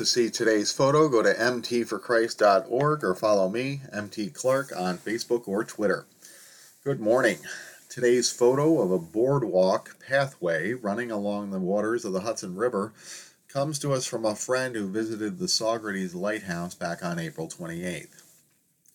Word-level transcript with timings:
To 0.00 0.06
see 0.06 0.30
today's 0.30 0.72
photo, 0.72 1.10
go 1.10 1.22
to 1.22 1.34
mtforchrist.org 1.34 3.04
or 3.04 3.14
follow 3.14 3.50
me, 3.50 3.82
MT 3.92 4.30
Clark, 4.30 4.72
on 4.74 4.96
Facebook 4.96 5.46
or 5.46 5.62
Twitter. 5.62 6.06
Good 6.82 7.00
morning. 7.00 7.40
Today's 7.90 8.30
photo 8.30 8.80
of 8.80 8.90
a 8.90 8.98
boardwalk 8.98 9.98
pathway 10.08 10.72
running 10.72 11.10
along 11.10 11.50
the 11.50 11.58
waters 11.58 12.06
of 12.06 12.14
the 12.14 12.22
Hudson 12.22 12.56
River 12.56 12.94
comes 13.48 13.78
to 13.80 13.92
us 13.92 14.06
from 14.06 14.24
a 14.24 14.34
friend 14.34 14.74
who 14.74 14.88
visited 14.88 15.38
the 15.38 15.48
Saugerties 15.48 16.14
Lighthouse 16.14 16.74
back 16.74 17.04
on 17.04 17.18
April 17.18 17.46
28th. 17.46 18.22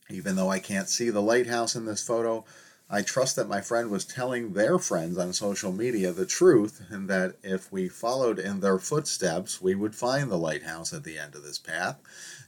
Even 0.09 0.35
though 0.35 0.49
I 0.49 0.57
can't 0.57 0.89
see 0.89 1.11
the 1.11 1.21
lighthouse 1.21 1.75
in 1.75 1.85
this 1.85 2.03
photo, 2.03 2.45
I 2.87 3.01
trust 3.01 3.35
that 3.35 3.49
my 3.49 3.61
friend 3.61 3.89
was 3.89 4.05
telling 4.05 4.53
their 4.53 4.77
friends 4.77 5.17
on 5.17 5.33
social 5.33 5.71
media 5.71 6.11
the 6.11 6.27
truth, 6.27 6.83
and 6.89 7.09
that 7.09 7.35
if 7.41 7.71
we 7.71 7.89
followed 7.89 8.37
in 8.37 8.59
their 8.59 8.77
footsteps, 8.77 9.59
we 9.59 9.73
would 9.73 9.95
find 9.95 10.29
the 10.29 10.37
lighthouse 10.37 10.93
at 10.93 11.03
the 11.03 11.17
end 11.17 11.33
of 11.33 11.41
this 11.41 11.57
path, 11.57 11.99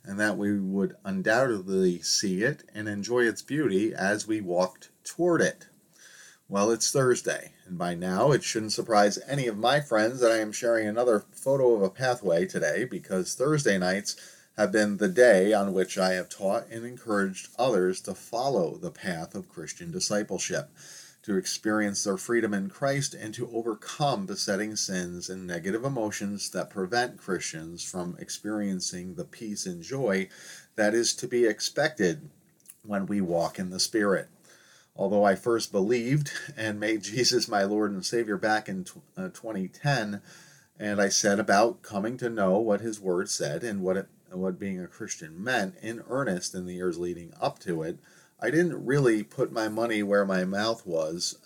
and 0.04 0.20
that 0.20 0.38
we 0.38 0.60
would 0.60 0.96
undoubtedly 1.04 2.04
see 2.04 2.44
it 2.44 2.64
and 2.76 2.88
enjoy 2.88 3.24
its 3.24 3.42
beauty 3.42 3.96
as 3.96 4.28
we 4.28 4.40
walked 4.40 4.90
toward 5.04 5.42
it. 5.42 5.70
Well, 6.48 6.70
it's 6.70 6.92
Thursday, 6.92 7.54
and 7.66 7.78
by 7.78 7.96
now 7.96 8.32
it 8.32 8.44
shouldn't 8.44 8.74
surprise 8.74 9.18
any 9.28 9.48
of 9.48 9.58
my 9.58 9.82
friends 9.82 10.20
that 10.20 10.32
I 10.32 10.38
am 10.38 10.52
sharing 10.52 10.88
another 10.88 11.26
photo 11.32 11.74
of 11.74 11.82
a 11.82 11.90
pathway 11.90 12.46
today 12.46 12.86
because 12.86 13.34
Thursday 13.34 13.80
nights 13.80 14.16
have 14.58 14.72
been 14.72 14.98
the 14.98 15.08
day 15.08 15.54
on 15.54 15.72
which 15.72 16.00
I 16.00 16.14
have 16.14 16.30
taught 16.30 16.68
and 16.72 16.84
encouraged 16.84 17.50
others 17.60 18.02
to 18.02 18.16
follow 18.16 18.76
the 18.76 18.90
path 18.90 19.36
of 19.36 19.50
Christian 19.50 19.92
discipleship, 19.92 20.72
to 21.22 21.38
experience 21.38 22.04
their 22.04 22.18
freedom 22.18 22.56
in 22.56 22.70
Christ, 22.70 23.14
and 23.14 23.36
to 23.36 23.52
overcome 23.54 24.26
besetting 24.26 24.76
sins 24.76 25.30
and 25.30 25.46
negative 25.46 25.84
emotions 25.84 26.50
that 26.52 26.72
prevent 26.72 27.18
Christians 27.18 27.84
from 27.84 28.18
experiencing 28.20 29.14
the 29.14 29.26
peace 29.26 29.68
and 29.68 29.84
joy 29.84 30.28
that 30.76 30.96
is 30.96 31.14
to 31.16 31.28
be 31.28 31.46
expected 31.46 32.30
when 32.84 33.06
we 33.06 33.22
walk 33.22 33.60
in 33.60 33.70
the 33.70 33.80
Spirit. 33.80 34.28
Although 34.96 35.24
I 35.24 35.36
first 35.36 35.72
believed 35.72 36.32
and 36.58 36.80
made 36.80 37.04
Jesus 37.04 37.48
my 37.48 37.64
Lord 37.64 37.92
and 37.92 38.04
Savior 38.04 38.38
back 38.38 38.68
in 38.68 38.84
2010, 38.84 40.16
uh, 40.16 40.20
and 40.80 41.00
I 41.00 41.10
set 41.10 41.40
about 41.40 41.84
coming 41.84 42.18
to 42.18 42.30
know 42.30 42.58
what 42.58 42.82
His 42.82 43.00
Word 43.00 43.30
said 43.30 43.64
and 43.64 43.82
what 43.82 43.98
it 43.98 44.08
what 44.32 44.60
being 44.60 44.82
a 44.82 44.88
Christian 44.88 45.44
meant 45.44 45.76
in 45.82 46.04
earnest 46.10 46.54
in 46.56 46.66
the 46.66 46.76
years 46.76 46.98
leading 46.98 47.34
up 47.42 47.60
to 47.60 47.84
it, 47.84 47.98
I 48.40 48.52
didn't 48.52 48.86
really 48.86 49.24
put 49.24 49.52
my 49.52 49.68
money 49.68 50.04
where 50.04 50.26
my 50.26 50.44
mouth 50.46 50.86
was. 50.86 51.38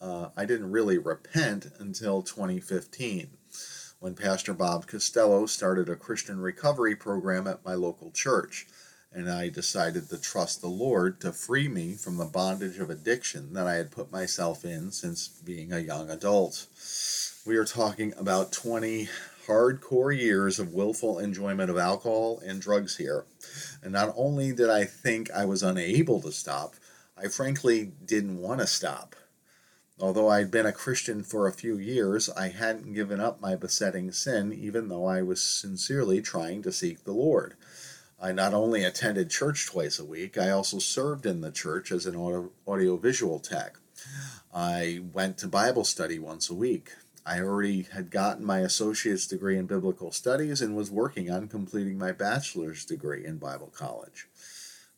Uh, 0.00 0.30
I 0.36 0.44
didn't 0.46 0.72
really 0.72 0.98
repent 0.98 1.70
until 1.78 2.22
2015 2.22 3.28
when 4.00 4.14
Pastor 4.14 4.54
Bob 4.54 4.86
Costello 4.86 5.46
started 5.46 5.88
a 5.88 5.94
Christian 5.94 6.40
recovery 6.40 6.96
program 6.96 7.46
at 7.46 7.64
my 7.64 7.74
local 7.74 8.10
church. 8.10 8.66
And 9.12 9.30
I 9.30 9.48
decided 9.48 10.08
to 10.08 10.20
trust 10.20 10.60
the 10.60 10.68
Lord 10.68 11.20
to 11.20 11.32
free 11.32 11.68
me 11.68 11.94
from 11.94 12.16
the 12.16 12.24
bondage 12.24 12.78
of 12.78 12.90
addiction 12.90 13.52
that 13.54 13.66
I 13.66 13.74
had 13.74 13.90
put 13.90 14.12
myself 14.12 14.64
in 14.64 14.92
since 14.92 15.28
being 15.28 15.72
a 15.72 15.80
young 15.80 16.08
adult. 16.10 16.66
We 17.44 17.56
are 17.56 17.64
talking 17.64 18.14
about 18.16 18.52
20 18.52 19.08
hardcore 19.50 20.16
years 20.16 20.60
of 20.60 20.72
willful 20.72 21.18
enjoyment 21.18 21.70
of 21.70 21.76
alcohol 21.76 22.40
and 22.46 22.62
drugs 22.62 22.96
here. 22.98 23.24
And 23.82 23.92
not 23.92 24.14
only 24.16 24.52
did 24.52 24.70
I 24.70 24.84
think 24.84 25.28
I 25.32 25.44
was 25.44 25.64
unable 25.64 26.20
to 26.22 26.30
stop, 26.30 26.74
I 27.16 27.26
frankly 27.26 27.92
didn't 28.04 28.38
want 28.38 28.60
to 28.60 28.66
stop. 28.66 29.16
Although 29.98 30.28
I'd 30.28 30.50
been 30.50 30.66
a 30.66 30.72
Christian 30.72 31.24
for 31.24 31.46
a 31.46 31.52
few 31.52 31.76
years, 31.76 32.30
I 32.30 32.48
hadn't 32.48 32.94
given 32.94 33.20
up 33.20 33.40
my 33.40 33.56
besetting 33.56 34.12
sin, 34.12 34.52
even 34.52 34.88
though 34.88 35.04
I 35.04 35.20
was 35.22 35.42
sincerely 35.42 36.22
trying 36.22 36.62
to 36.62 36.72
seek 36.72 37.04
the 37.04 37.12
Lord. 37.12 37.54
I 38.22 38.32
not 38.32 38.54
only 38.54 38.84
attended 38.84 39.30
church 39.30 39.66
twice 39.66 39.98
a 39.98 40.04
week, 40.04 40.38
I 40.38 40.50
also 40.50 40.78
served 40.78 41.26
in 41.26 41.40
the 41.40 41.50
church 41.50 41.90
as 41.90 42.06
an 42.06 42.14
audio, 42.14 42.50
audiovisual 42.66 43.40
tech. 43.40 43.78
I 44.54 45.00
went 45.12 45.38
to 45.38 45.48
Bible 45.48 45.84
study 45.84 46.18
once 46.18 46.48
a 46.48 46.54
week. 46.54 46.92
I 47.26 47.40
already 47.40 47.82
had 47.82 48.10
gotten 48.10 48.44
my 48.44 48.60
associate's 48.60 49.26
degree 49.26 49.58
in 49.58 49.66
biblical 49.66 50.10
studies 50.10 50.62
and 50.62 50.76
was 50.76 50.90
working 50.90 51.30
on 51.30 51.48
completing 51.48 51.98
my 51.98 52.12
bachelor's 52.12 52.84
degree 52.84 53.24
in 53.24 53.38
Bible 53.38 53.72
college. 53.76 54.26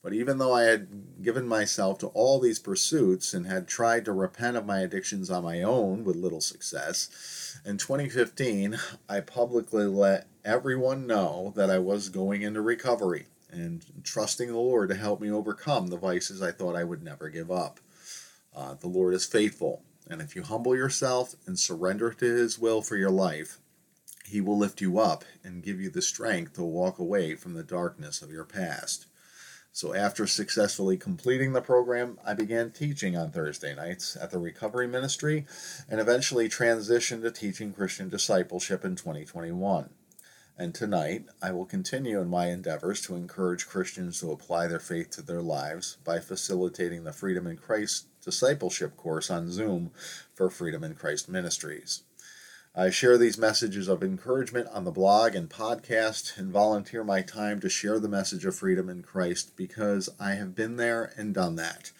But 0.02 0.12
even 0.12 0.38
though 0.38 0.52
I 0.52 0.64
had 0.64 1.22
given 1.22 1.46
myself 1.46 1.98
to 1.98 2.08
all 2.08 2.40
these 2.40 2.58
pursuits 2.58 3.34
and 3.34 3.46
had 3.46 3.68
tried 3.68 4.04
to 4.04 4.12
repent 4.12 4.56
of 4.56 4.66
my 4.66 4.80
addictions 4.80 5.30
on 5.30 5.44
my 5.44 5.62
own 5.62 6.02
with 6.02 6.16
little 6.16 6.40
success, 6.40 7.60
in 7.64 7.78
2015 7.78 8.78
I 9.08 9.20
publicly 9.20 9.86
let 9.86 10.26
everyone 10.44 11.06
know 11.06 11.52
that 11.54 11.70
I 11.70 11.78
was 11.78 12.08
going 12.08 12.42
into 12.42 12.60
recovery 12.60 13.26
and 13.50 13.84
trusting 14.02 14.48
the 14.48 14.56
Lord 14.56 14.88
to 14.88 14.96
help 14.96 15.20
me 15.20 15.30
overcome 15.30 15.88
the 15.88 15.96
vices 15.96 16.42
I 16.42 16.50
thought 16.50 16.74
I 16.74 16.84
would 16.84 17.02
never 17.02 17.28
give 17.28 17.50
up. 17.50 17.78
Uh, 18.56 18.74
the 18.74 18.88
Lord 18.88 19.14
is 19.14 19.24
faithful 19.24 19.82
and 20.08 20.20
if 20.20 20.36
you 20.36 20.42
humble 20.42 20.76
yourself 20.76 21.34
and 21.46 21.58
surrender 21.58 22.12
to 22.12 22.24
His 22.24 22.58
will 22.58 22.82
for 22.82 22.96
your 22.96 23.10
life, 23.10 23.58
He 24.24 24.40
will 24.40 24.58
lift 24.58 24.80
you 24.80 24.98
up 24.98 25.24
and 25.44 25.62
give 25.62 25.80
you 25.80 25.90
the 25.90 26.02
strength 26.02 26.54
to 26.54 26.62
walk 26.62 26.98
away 26.98 27.34
from 27.34 27.54
the 27.54 27.62
darkness 27.62 28.22
of 28.22 28.30
your 28.30 28.44
past. 28.44 29.06
So, 29.74 29.94
after 29.94 30.26
successfully 30.26 30.98
completing 30.98 31.54
the 31.54 31.62
program, 31.62 32.18
I 32.26 32.34
began 32.34 32.72
teaching 32.72 33.16
on 33.16 33.30
Thursday 33.30 33.74
nights 33.74 34.18
at 34.20 34.30
the 34.30 34.38
Recovery 34.38 34.86
Ministry 34.86 35.46
and 35.88 35.98
eventually 35.98 36.50
transitioned 36.50 37.22
to 37.22 37.30
teaching 37.30 37.72
Christian 37.72 38.10
discipleship 38.10 38.84
in 38.84 38.96
2021. 38.96 39.88
And 40.58 40.74
tonight, 40.74 41.24
I 41.40 41.52
will 41.52 41.64
continue 41.64 42.20
in 42.20 42.28
my 42.28 42.48
endeavors 42.48 43.00
to 43.02 43.16
encourage 43.16 43.66
Christians 43.66 44.20
to 44.20 44.30
apply 44.30 44.66
their 44.66 44.78
faith 44.78 45.08
to 45.12 45.22
their 45.22 45.40
lives 45.40 45.96
by 46.04 46.20
facilitating 46.20 47.04
the 47.04 47.12
Freedom 47.12 47.46
in 47.46 47.56
Christ 47.56 48.08
discipleship 48.24 48.96
course 48.96 49.30
on 49.30 49.50
Zoom 49.50 49.90
for 50.34 50.48
Freedom 50.48 50.84
in 50.84 50.94
Christ 50.94 51.28
Ministries. 51.28 52.02
I 52.74 52.88
share 52.88 53.18
these 53.18 53.36
messages 53.36 53.86
of 53.86 54.02
encouragement 54.02 54.68
on 54.72 54.84
the 54.84 54.90
blog 54.90 55.34
and 55.34 55.50
podcast 55.50 56.38
and 56.38 56.50
volunteer 56.50 57.04
my 57.04 57.20
time 57.20 57.60
to 57.60 57.68
share 57.68 57.98
the 57.98 58.08
message 58.08 58.46
of 58.46 58.56
freedom 58.56 58.88
in 58.88 59.02
Christ 59.02 59.54
because 59.56 60.08
I 60.18 60.36
have 60.36 60.54
been 60.54 60.76
there 60.76 61.12
and 61.18 61.34
done 61.34 61.56
that. 61.56 61.92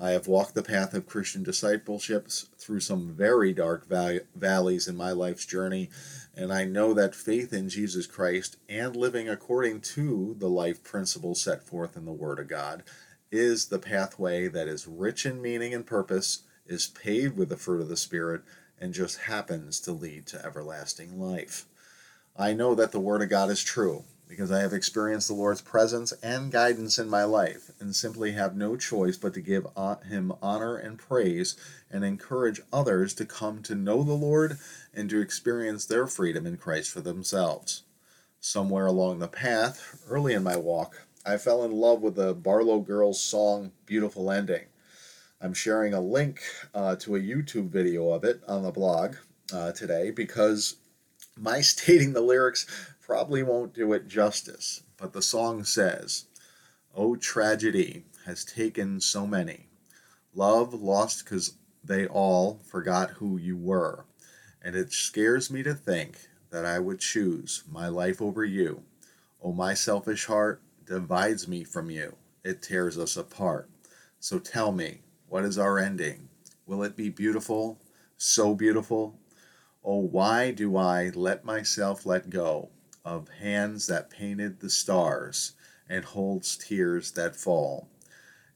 I 0.00 0.10
have 0.10 0.26
walked 0.26 0.54
the 0.54 0.62
path 0.62 0.94
of 0.94 1.06
Christian 1.06 1.42
discipleship 1.42 2.28
through 2.58 2.80
some 2.80 3.14
very 3.14 3.52
dark 3.52 3.86
valleys 3.88 4.88
in 4.88 4.96
my 4.96 5.12
life's 5.12 5.44
journey, 5.44 5.90
and 6.34 6.52
I 6.52 6.64
know 6.64 6.94
that 6.94 7.14
faith 7.14 7.52
in 7.52 7.68
Jesus 7.68 8.06
Christ 8.06 8.56
and 8.68 8.96
living 8.96 9.28
according 9.28 9.80
to 9.82 10.36
the 10.38 10.48
life 10.48 10.82
principles 10.82 11.42
set 11.42 11.62
forth 11.62 11.96
in 11.96 12.04
the 12.04 12.12
Word 12.12 12.38
of 12.38 12.48
God 12.48 12.84
is 13.30 13.66
the 13.66 13.78
pathway 13.78 14.48
that 14.48 14.68
is 14.68 14.86
rich 14.86 15.26
in 15.26 15.42
meaning 15.42 15.74
and 15.74 15.86
purpose, 15.86 16.42
is 16.66 16.86
paved 16.86 17.36
with 17.36 17.48
the 17.48 17.56
fruit 17.56 17.80
of 17.80 17.88
the 17.88 17.96
Spirit, 17.96 18.42
and 18.80 18.92
just 18.94 19.20
happens 19.20 19.80
to 19.80 19.92
lead 19.92 20.26
to 20.26 20.44
everlasting 20.44 21.20
life. 21.20 21.66
I 22.36 22.52
know 22.52 22.74
that 22.74 22.92
the 22.92 23.00
Word 23.00 23.22
of 23.22 23.30
God 23.30 23.50
is 23.50 23.64
true 23.64 24.04
because 24.28 24.50
I 24.50 24.60
have 24.60 24.72
experienced 24.72 25.28
the 25.28 25.34
Lord's 25.34 25.60
presence 25.60 26.12
and 26.22 26.50
guidance 26.50 26.98
in 26.98 27.08
my 27.08 27.24
life 27.24 27.70
and 27.80 27.94
simply 27.94 28.32
have 28.32 28.56
no 28.56 28.76
choice 28.76 29.16
but 29.16 29.32
to 29.34 29.40
give 29.40 29.66
Him 30.08 30.32
honor 30.42 30.76
and 30.76 30.98
praise 30.98 31.56
and 31.90 32.04
encourage 32.04 32.60
others 32.72 33.14
to 33.14 33.24
come 33.24 33.62
to 33.62 33.74
know 33.74 34.02
the 34.02 34.12
Lord 34.12 34.58
and 34.92 35.08
to 35.10 35.20
experience 35.20 35.86
their 35.86 36.06
freedom 36.06 36.46
in 36.46 36.56
Christ 36.56 36.90
for 36.90 37.00
themselves. 37.00 37.84
Somewhere 38.40 38.86
along 38.86 39.20
the 39.20 39.28
path, 39.28 40.02
early 40.08 40.34
in 40.34 40.42
my 40.42 40.56
walk, 40.56 41.05
I 41.28 41.38
fell 41.38 41.64
in 41.64 41.72
love 41.72 42.02
with 42.02 42.14
the 42.14 42.34
Barlow 42.34 42.78
Girls 42.78 43.20
song 43.20 43.72
Beautiful 43.84 44.30
Ending. 44.30 44.66
I'm 45.40 45.54
sharing 45.54 45.92
a 45.92 46.00
link 46.00 46.40
uh, 46.72 46.94
to 47.00 47.16
a 47.16 47.20
YouTube 47.20 47.68
video 47.68 48.10
of 48.10 48.22
it 48.22 48.42
on 48.46 48.62
the 48.62 48.70
blog 48.70 49.16
uh, 49.52 49.72
today 49.72 50.12
because 50.12 50.76
my 51.36 51.60
stating 51.62 52.12
the 52.12 52.20
lyrics 52.20 52.64
probably 53.00 53.42
won't 53.42 53.74
do 53.74 53.92
it 53.92 54.06
justice. 54.06 54.84
But 54.98 55.14
the 55.14 55.20
song 55.20 55.64
says, 55.64 56.26
Oh, 56.94 57.16
tragedy 57.16 58.04
has 58.24 58.44
taken 58.44 59.00
so 59.00 59.26
many. 59.26 59.66
Love 60.32 60.74
lost 60.74 61.24
because 61.24 61.54
they 61.82 62.06
all 62.06 62.60
forgot 62.64 63.10
who 63.10 63.36
you 63.36 63.56
were. 63.56 64.04
And 64.62 64.76
it 64.76 64.92
scares 64.92 65.50
me 65.50 65.64
to 65.64 65.74
think 65.74 66.18
that 66.50 66.64
I 66.64 66.78
would 66.78 67.00
choose 67.00 67.64
my 67.68 67.88
life 67.88 68.22
over 68.22 68.44
you. 68.44 68.84
Oh, 69.42 69.52
my 69.52 69.74
selfish 69.74 70.26
heart, 70.26 70.62
divides 70.86 71.46
me 71.46 71.64
from 71.64 71.90
you, 71.90 72.16
it 72.44 72.62
tears 72.62 72.96
us 72.98 73.16
apart. 73.16 73.68
So 74.20 74.38
tell 74.38 74.72
me, 74.72 75.00
what 75.28 75.44
is 75.44 75.58
our 75.58 75.78
ending? 75.78 76.28
Will 76.64 76.82
it 76.82 76.96
be 76.96 77.08
beautiful? 77.10 77.80
So 78.16 78.54
beautiful? 78.54 79.18
Oh, 79.84 80.00
why 80.00 80.50
do 80.50 80.76
I 80.76 81.10
let 81.14 81.44
myself 81.44 82.06
let 82.06 82.30
go 82.30 82.70
of 83.04 83.28
hands 83.40 83.86
that 83.86 84.10
painted 84.10 84.60
the 84.60 84.70
stars 84.70 85.52
and 85.88 86.04
holds 86.04 86.56
tears 86.56 87.12
that 87.12 87.36
fall? 87.36 87.88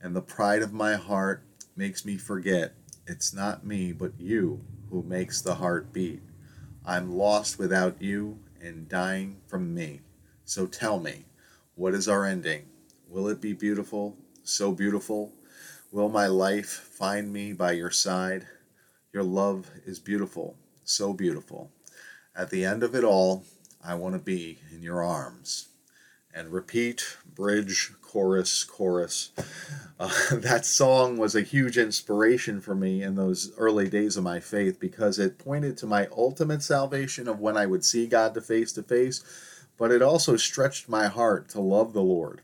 And 0.00 0.16
the 0.16 0.22
pride 0.22 0.62
of 0.62 0.72
my 0.72 0.94
heart 0.94 1.44
makes 1.76 2.04
me 2.04 2.16
forget 2.16 2.74
it's 3.06 3.34
not 3.34 3.66
me 3.66 3.92
but 3.92 4.12
you 4.18 4.64
who 4.90 5.02
makes 5.02 5.40
the 5.40 5.56
heart 5.56 5.92
beat. 5.92 6.22
I'm 6.84 7.16
lost 7.16 7.58
without 7.58 8.00
you 8.00 8.38
and 8.60 8.88
dying 8.88 9.38
from 9.46 9.74
me. 9.74 10.00
So 10.44 10.66
tell 10.66 10.98
me, 10.98 11.26
what 11.80 11.94
is 11.94 12.06
our 12.06 12.26
ending? 12.26 12.66
Will 13.08 13.26
it 13.28 13.40
be 13.40 13.54
beautiful, 13.54 14.14
so 14.44 14.70
beautiful? 14.70 15.32
Will 15.90 16.10
my 16.10 16.26
life 16.26 16.68
find 16.68 17.32
me 17.32 17.54
by 17.54 17.72
your 17.72 17.90
side? 17.90 18.46
Your 19.14 19.22
love 19.22 19.70
is 19.86 19.98
beautiful, 19.98 20.56
so 20.84 21.14
beautiful. 21.14 21.70
At 22.36 22.50
the 22.50 22.66
end 22.66 22.82
of 22.82 22.94
it 22.94 23.02
all, 23.02 23.44
I 23.82 23.94
want 23.94 24.14
to 24.14 24.18
be 24.18 24.58
in 24.70 24.82
your 24.82 25.02
arms. 25.02 25.68
And 26.34 26.52
repeat, 26.52 27.16
bridge, 27.34 27.92
chorus, 28.02 28.62
chorus. 28.62 29.30
Uh, 29.98 30.10
that 30.32 30.66
song 30.66 31.16
was 31.16 31.34
a 31.34 31.40
huge 31.40 31.78
inspiration 31.78 32.60
for 32.60 32.74
me 32.74 33.02
in 33.02 33.14
those 33.14 33.52
early 33.56 33.88
days 33.88 34.18
of 34.18 34.22
my 34.22 34.38
faith 34.38 34.78
because 34.78 35.18
it 35.18 35.38
pointed 35.38 35.78
to 35.78 35.86
my 35.86 36.08
ultimate 36.14 36.62
salvation 36.62 37.26
of 37.26 37.40
when 37.40 37.56
I 37.56 37.64
would 37.64 37.86
see 37.86 38.06
God 38.06 38.34
to 38.34 38.42
face 38.42 38.70
to 38.72 38.82
face 38.82 39.24
but 39.80 39.90
it 39.90 40.02
also 40.02 40.36
stretched 40.36 40.90
my 40.90 41.06
heart 41.06 41.48
to 41.48 41.58
love 41.58 41.94
the 41.94 42.02
Lord 42.02 42.42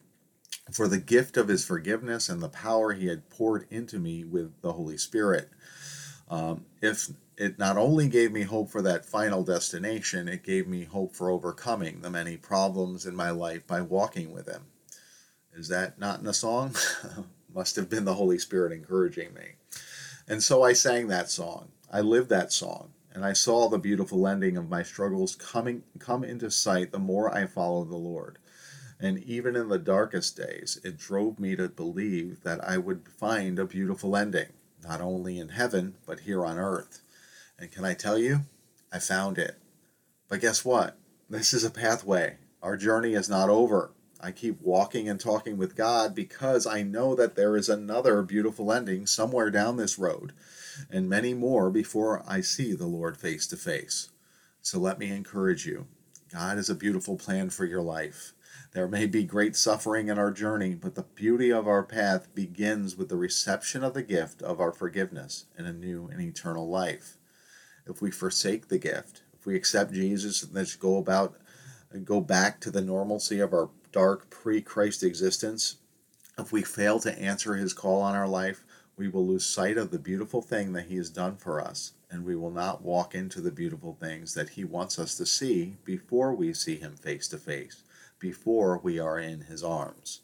for 0.72 0.88
the 0.88 0.98
gift 0.98 1.36
of 1.36 1.48
his 1.48 1.66
forgiveness 1.66 2.30
and 2.30 2.42
the 2.42 2.48
power 2.48 2.94
he 2.94 3.08
had 3.08 3.28
poured 3.28 3.66
into 3.70 3.98
me 3.98 4.24
with 4.24 4.62
the 4.62 4.72
Holy 4.72 4.96
Spirit. 4.96 5.50
Um, 6.30 6.64
if 6.80 7.10
it 7.36 7.58
not 7.58 7.76
only 7.76 8.08
gave 8.08 8.32
me 8.32 8.44
hope 8.44 8.70
for 8.70 8.80
that 8.80 9.04
final 9.04 9.44
destination, 9.44 10.28
it 10.28 10.44
gave 10.44 10.66
me 10.66 10.84
hope 10.84 11.14
for 11.14 11.28
overcoming 11.28 12.00
the 12.00 12.08
many 12.08 12.38
problems 12.38 13.04
in 13.04 13.14
my 13.14 13.28
life 13.28 13.66
by 13.66 13.82
walking 13.82 14.32
with 14.32 14.48
him. 14.48 14.62
Is 15.52 15.68
that 15.68 15.98
not 15.98 16.20
in 16.20 16.26
a 16.26 16.32
song? 16.32 16.74
Must 17.54 17.76
have 17.76 17.90
been 17.90 18.06
the 18.06 18.14
Holy 18.14 18.38
Spirit 18.38 18.72
encouraging 18.72 19.34
me. 19.34 19.56
And 20.26 20.42
so 20.42 20.62
I 20.62 20.72
sang 20.72 21.08
that 21.08 21.28
song. 21.28 21.68
I 21.92 22.00
lived 22.00 22.30
that 22.30 22.50
song 22.50 22.92
and 23.16 23.24
I 23.24 23.32
saw 23.32 23.70
the 23.70 23.78
beautiful 23.78 24.28
ending 24.28 24.58
of 24.58 24.68
my 24.68 24.82
struggles 24.82 25.36
coming 25.36 25.84
come 25.98 26.22
into 26.22 26.50
sight 26.50 26.92
the 26.92 26.98
more 26.98 27.34
I 27.34 27.46
followed 27.46 27.88
the 27.88 27.96
Lord. 27.96 28.36
And 29.00 29.18
even 29.20 29.56
in 29.56 29.70
the 29.70 29.78
darkest 29.78 30.36
days, 30.36 30.78
it 30.84 30.98
drove 30.98 31.40
me 31.40 31.56
to 31.56 31.70
believe 31.70 32.42
that 32.42 32.62
I 32.62 32.76
would 32.76 33.08
find 33.08 33.58
a 33.58 33.64
beautiful 33.64 34.18
ending, 34.18 34.52
not 34.84 35.00
only 35.00 35.38
in 35.38 35.48
heaven, 35.48 35.94
but 36.04 36.20
here 36.20 36.44
on 36.44 36.58
earth. 36.58 37.00
And 37.58 37.72
can 37.72 37.86
I 37.86 37.94
tell 37.94 38.18
you, 38.18 38.40
I 38.92 38.98
found 38.98 39.38
it. 39.38 39.56
But 40.28 40.42
guess 40.42 40.62
what? 40.62 40.98
This 41.30 41.54
is 41.54 41.64
a 41.64 41.70
pathway. 41.70 42.36
Our 42.62 42.76
journey 42.76 43.14
is 43.14 43.30
not 43.30 43.48
over. 43.48 43.92
I 44.20 44.32
keep 44.32 44.60
walking 44.62 45.08
and 45.08 45.20
talking 45.20 45.56
with 45.56 45.76
God 45.76 46.14
because 46.14 46.66
I 46.66 46.82
know 46.82 47.14
that 47.14 47.36
there 47.36 47.56
is 47.56 47.68
another 47.68 48.22
beautiful 48.22 48.72
ending 48.72 49.06
somewhere 49.06 49.50
down 49.50 49.76
this 49.76 49.98
road 49.98 50.32
and 50.90 51.08
many 51.08 51.34
more 51.34 51.70
before 51.70 52.22
I 52.26 52.40
see 52.40 52.72
the 52.74 52.86
Lord 52.86 53.16
face 53.16 53.46
to 53.48 53.56
face. 53.56 54.10
So 54.62 54.78
let 54.78 54.98
me 54.98 55.10
encourage 55.10 55.66
you 55.66 55.86
God 56.32 56.56
has 56.56 56.68
a 56.68 56.74
beautiful 56.74 57.16
plan 57.16 57.50
for 57.50 57.64
your 57.64 57.82
life. 57.82 58.32
There 58.72 58.88
may 58.88 59.06
be 59.06 59.24
great 59.24 59.54
suffering 59.54 60.08
in 60.08 60.19
our 60.19 60.30
journey, 60.30 60.74
but 60.74 60.96
the 60.96 61.04
beauty 61.14 61.50
of 61.50 61.69
our 61.69 61.82
path 61.82 62.34
begins 62.34 62.96
with 62.96 63.08
the 63.08 63.16
reception 63.16 63.84
of 63.84 63.94
the 63.94 64.02
gift 64.02 64.42
of 64.42 64.60
our 64.60 64.72
forgiveness 64.72 65.46
and 65.56 65.66
a 65.66 65.72
new 65.72 66.08
and 66.08 66.20
eternal 66.20 66.69
life. 66.69 67.16
If 67.86 68.02
we 68.02 68.10
forsake 68.10 68.69
the 68.69 68.78
gift, 68.78 69.22
if 69.38 69.46
we 69.46 69.54
accept 69.54 69.92
Jesus 69.92 70.42
and 70.42 70.52
let's 70.52 70.74
go 70.74 70.98
about 70.98 71.36
and 71.90 72.04
go 72.04 72.20
back 72.20 72.60
to 72.60 72.70
the 72.70 72.82
normalcy 72.82 73.38
of 73.38 73.52
our 73.52 73.70
dark 73.92 74.30
pre 74.30 74.60
Christ 74.60 75.02
existence, 75.02 75.76
if 76.38 76.52
we 76.52 76.62
fail 76.62 77.00
to 77.00 77.18
answer 77.18 77.54
his 77.54 77.72
call 77.72 78.02
on 78.02 78.14
our 78.14 78.28
life, 78.28 78.62
we 78.96 79.08
will 79.08 79.26
lose 79.26 79.44
sight 79.44 79.76
of 79.76 79.90
the 79.90 79.98
beautiful 79.98 80.40
thing 80.40 80.72
that 80.72 80.86
He 80.86 80.96
has 80.96 81.10
done 81.10 81.36
for 81.36 81.60
us, 81.60 81.92
and 82.10 82.24
we 82.24 82.34
will 82.34 82.50
not 82.50 82.82
walk 82.82 83.14
into 83.14 83.40
the 83.40 83.50
beautiful 83.50 83.96
things 84.00 84.32
that 84.34 84.50
He 84.50 84.64
wants 84.64 84.98
us 84.98 85.16
to 85.16 85.26
see 85.26 85.76
before 85.84 86.34
we 86.34 86.54
see 86.54 86.76
Him 86.76 86.96
face 86.96 87.28
to 87.28 87.38
face, 87.38 87.82
before 88.18 88.78
we 88.78 88.98
are 88.98 89.18
in 89.18 89.42
His 89.42 89.62
arms. 89.62 90.20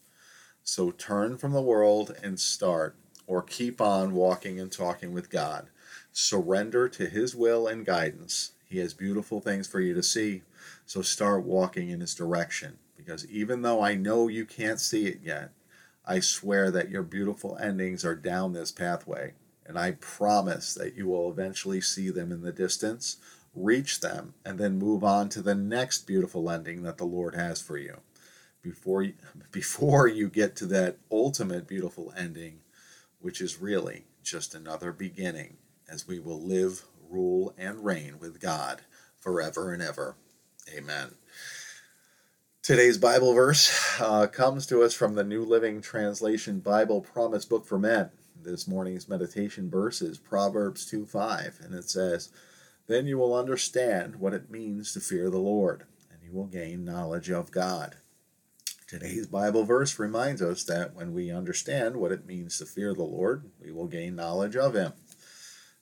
So 0.65 0.91
turn 0.91 1.37
from 1.37 1.53
the 1.53 1.61
world 1.61 2.17
and 2.23 2.41
start, 2.41 2.97
or 3.27 3.43
keep 3.43 3.81
on 3.81 4.15
walking 4.15 4.59
and 4.59 4.73
talking 4.73 5.13
with 5.13 5.29
God. 5.29 5.69
Surrender 6.11 6.89
to 6.89 7.07
His 7.07 7.37
will 7.37 7.67
and 7.67 7.85
guidance. 7.85 8.53
He 8.65 8.79
has 8.79 8.95
beautiful 8.95 9.41
things 9.41 9.69
for 9.69 9.81
you 9.81 9.93
to 9.93 10.03
see, 10.03 10.43
so 10.87 11.03
start 11.03 11.45
walking 11.45 11.91
in 11.91 12.01
His 12.01 12.15
direction. 12.15 12.79
Because 13.05 13.27
even 13.27 13.63
though 13.63 13.83
I 13.83 13.95
know 13.95 14.29
you 14.29 14.45
can't 14.45 14.81
see 14.81 15.07
it 15.07 15.21
yet, 15.23 15.51
I 16.05 16.21
swear 16.21 16.71
that 16.71 16.91
your 16.91 17.03
beautiful 17.03 17.57
endings 17.59 18.05
are 18.05 18.15
down 18.15 18.53
this 18.53 18.73
pathway, 18.73 19.35
and 19.67 19.79
I 19.79 19.93
promise 19.93 20.75
that 20.75 20.97
you 20.97 21.07
will 21.07 21.31
eventually 21.31 21.81
see 21.81 22.11
them 22.11 22.33
in 22.33 22.43
the 22.43 22.53
distance, 22.53 23.17
reach 23.55 24.01
them, 24.01 24.35
and 24.45 24.59
then 24.59 24.79
move 24.79 25.05
on 25.05 25.29
to 25.31 25.43
the 25.43 25.55
next 25.55 26.07
beautiful 26.07 26.51
ending 26.51 26.83
that 26.83 26.99
the 26.99 27.05
Lord 27.05 27.35
has 27.35 27.61
for 27.61 27.77
you. 27.77 27.99
Before 28.63 29.03
you, 29.03 29.15
before 29.53 30.09
you 30.09 30.29
get 30.29 30.57
to 30.57 30.67
that 30.67 30.97
ultimate 31.11 31.67
beautiful 31.67 32.13
ending, 32.17 32.61
which 33.21 33.41
is 33.41 33.61
really 33.61 34.05
just 34.23 34.55
another 34.55 34.93
beginning, 34.93 35.57
as 35.89 36.07
we 36.07 36.19
will 36.19 36.41
live, 36.41 36.83
rule, 37.09 37.55
and 37.59 37.85
reign 37.85 38.19
with 38.19 38.41
God 38.41 38.83
forever 39.21 39.73
and 39.73 39.83
ever. 39.83 40.17
Amen. 40.75 41.15
Today's 42.63 42.97
Bible 42.97 43.35
verse 43.35 44.01
uh, 44.01 44.29
comes 44.29 44.67
to 44.67 44.85
us 44.85 44.95
from 44.95 45.17
the 45.17 45.25
New 45.25 45.45
Living 45.45 45.81
Translation 45.81 46.61
Bible 46.61 47.01
Promise 47.01 47.45
Book 47.45 47.67
for 47.67 47.77
Men. 47.77 48.11
This 48.41 48.69
morning's 48.69 49.09
meditation 49.09 49.69
verse 49.69 50.01
is 50.01 50.17
Proverbs 50.17 50.87
2 50.89 51.05
5, 51.05 51.59
and 51.65 51.75
it 51.75 51.91
says, 51.91 52.31
Then 52.87 53.09
you 53.09 53.19
will 53.19 53.35
understand 53.35 54.15
what 54.15 54.33
it 54.33 54.49
means 54.49 54.93
to 54.93 55.01
fear 55.01 55.29
the 55.29 55.39
Lord, 55.39 55.87
and 56.13 56.23
you 56.23 56.33
will 56.33 56.47
gain 56.47 56.85
knowledge 56.85 57.31
of 57.31 57.51
God. 57.51 57.97
Today's 58.87 59.27
Bible 59.27 59.65
verse 59.65 59.99
reminds 59.99 60.41
us 60.41 60.63
that 60.63 60.95
when 60.95 61.13
we 61.13 61.33
understand 61.33 61.97
what 61.97 62.13
it 62.13 62.27
means 62.27 62.59
to 62.59 62.65
fear 62.65 62.95
the 62.95 63.03
Lord, 63.03 63.51
we 63.61 63.73
will 63.73 63.89
gain 63.89 64.15
knowledge 64.15 64.55
of 64.55 64.75
Him. 64.75 64.93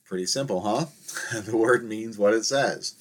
Pretty 0.03 0.25
simple, 0.25 0.63
huh? 0.63 0.87
the 1.43 1.59
word 1.59 1.85
means 1.85 2.17
what 2.17 2.33
it 2.33 2.47
says. 2.47 2.95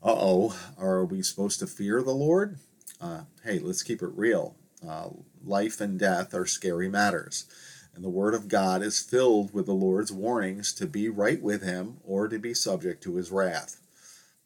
Uh 0.00 0.14
oh, 0.16 0.56
are 0.78 1.04
we 1.04 1.20
supposed 1.20 1.58
to 1.58 1.66
fear 1.66 2.00
the 2.00 2.12
Lord? 2.12 2.60
Uh, 3.00 3.22
hey, 3.44 3.58
let's 3.58 3.82
keep 3.82 4.02
it 4.02 4.10
real. 4.14 4.56
Uh, 4.86 5.08
life 5.44 5.80
and 5.80 5.98
death 5.98 6.34
are 6.34 6.46
scary 6.46 6.88
matters. 6.88 7.46
And 7.94 8.04
the 8.04 8.10
Word 8.10 8.34
of 8.34 8.48
God 8.48 8.82
is 8.82 9.00
filled 9.00 9.52
with 9.52 9.66
the 9.66 9.72
Lord's 9.72 10.12
warnings 10.12 10.72
to 10.74 10.86
be 10.86 11.08
right 11.08 11.42
with 11.42 11.62
Him 11.62 11.98
or 12.04 12.28
to 12.28 12.38
be 12.38 12.54
subject 12.54 13.02
to 13.02 13.16
His 13.16 13.30
wrath. 13.30 13.80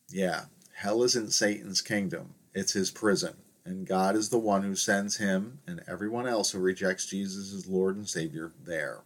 Yeah, 0.08 0.44
hell 0.74 1.02
isn't 1.02 1.32
Satan's 1.32 1.80
kingdom, 1.80 2.34
it's 2.54 2.72
his 2.72 2.90
prison. 2.90 3.34
And 3.64 3.86
God 3.86 4.16
is 4.16 4.28
the 4.28 4.38
one 4.38 4.62
who 4.62 4.74
sends 4.74 5.18
him 5.18 5.60
and 5.66 5.82
everyone 5.86 6.26
else 6.26 6.50
who 6.50 6.58
rejects 6.58 7.06
Jesus 7.06 7.54
as 7.54 7.68
Lord 7.68 7.96
and 7.96 8.08
Savior 8.08 8.50
there. 8.64 9.02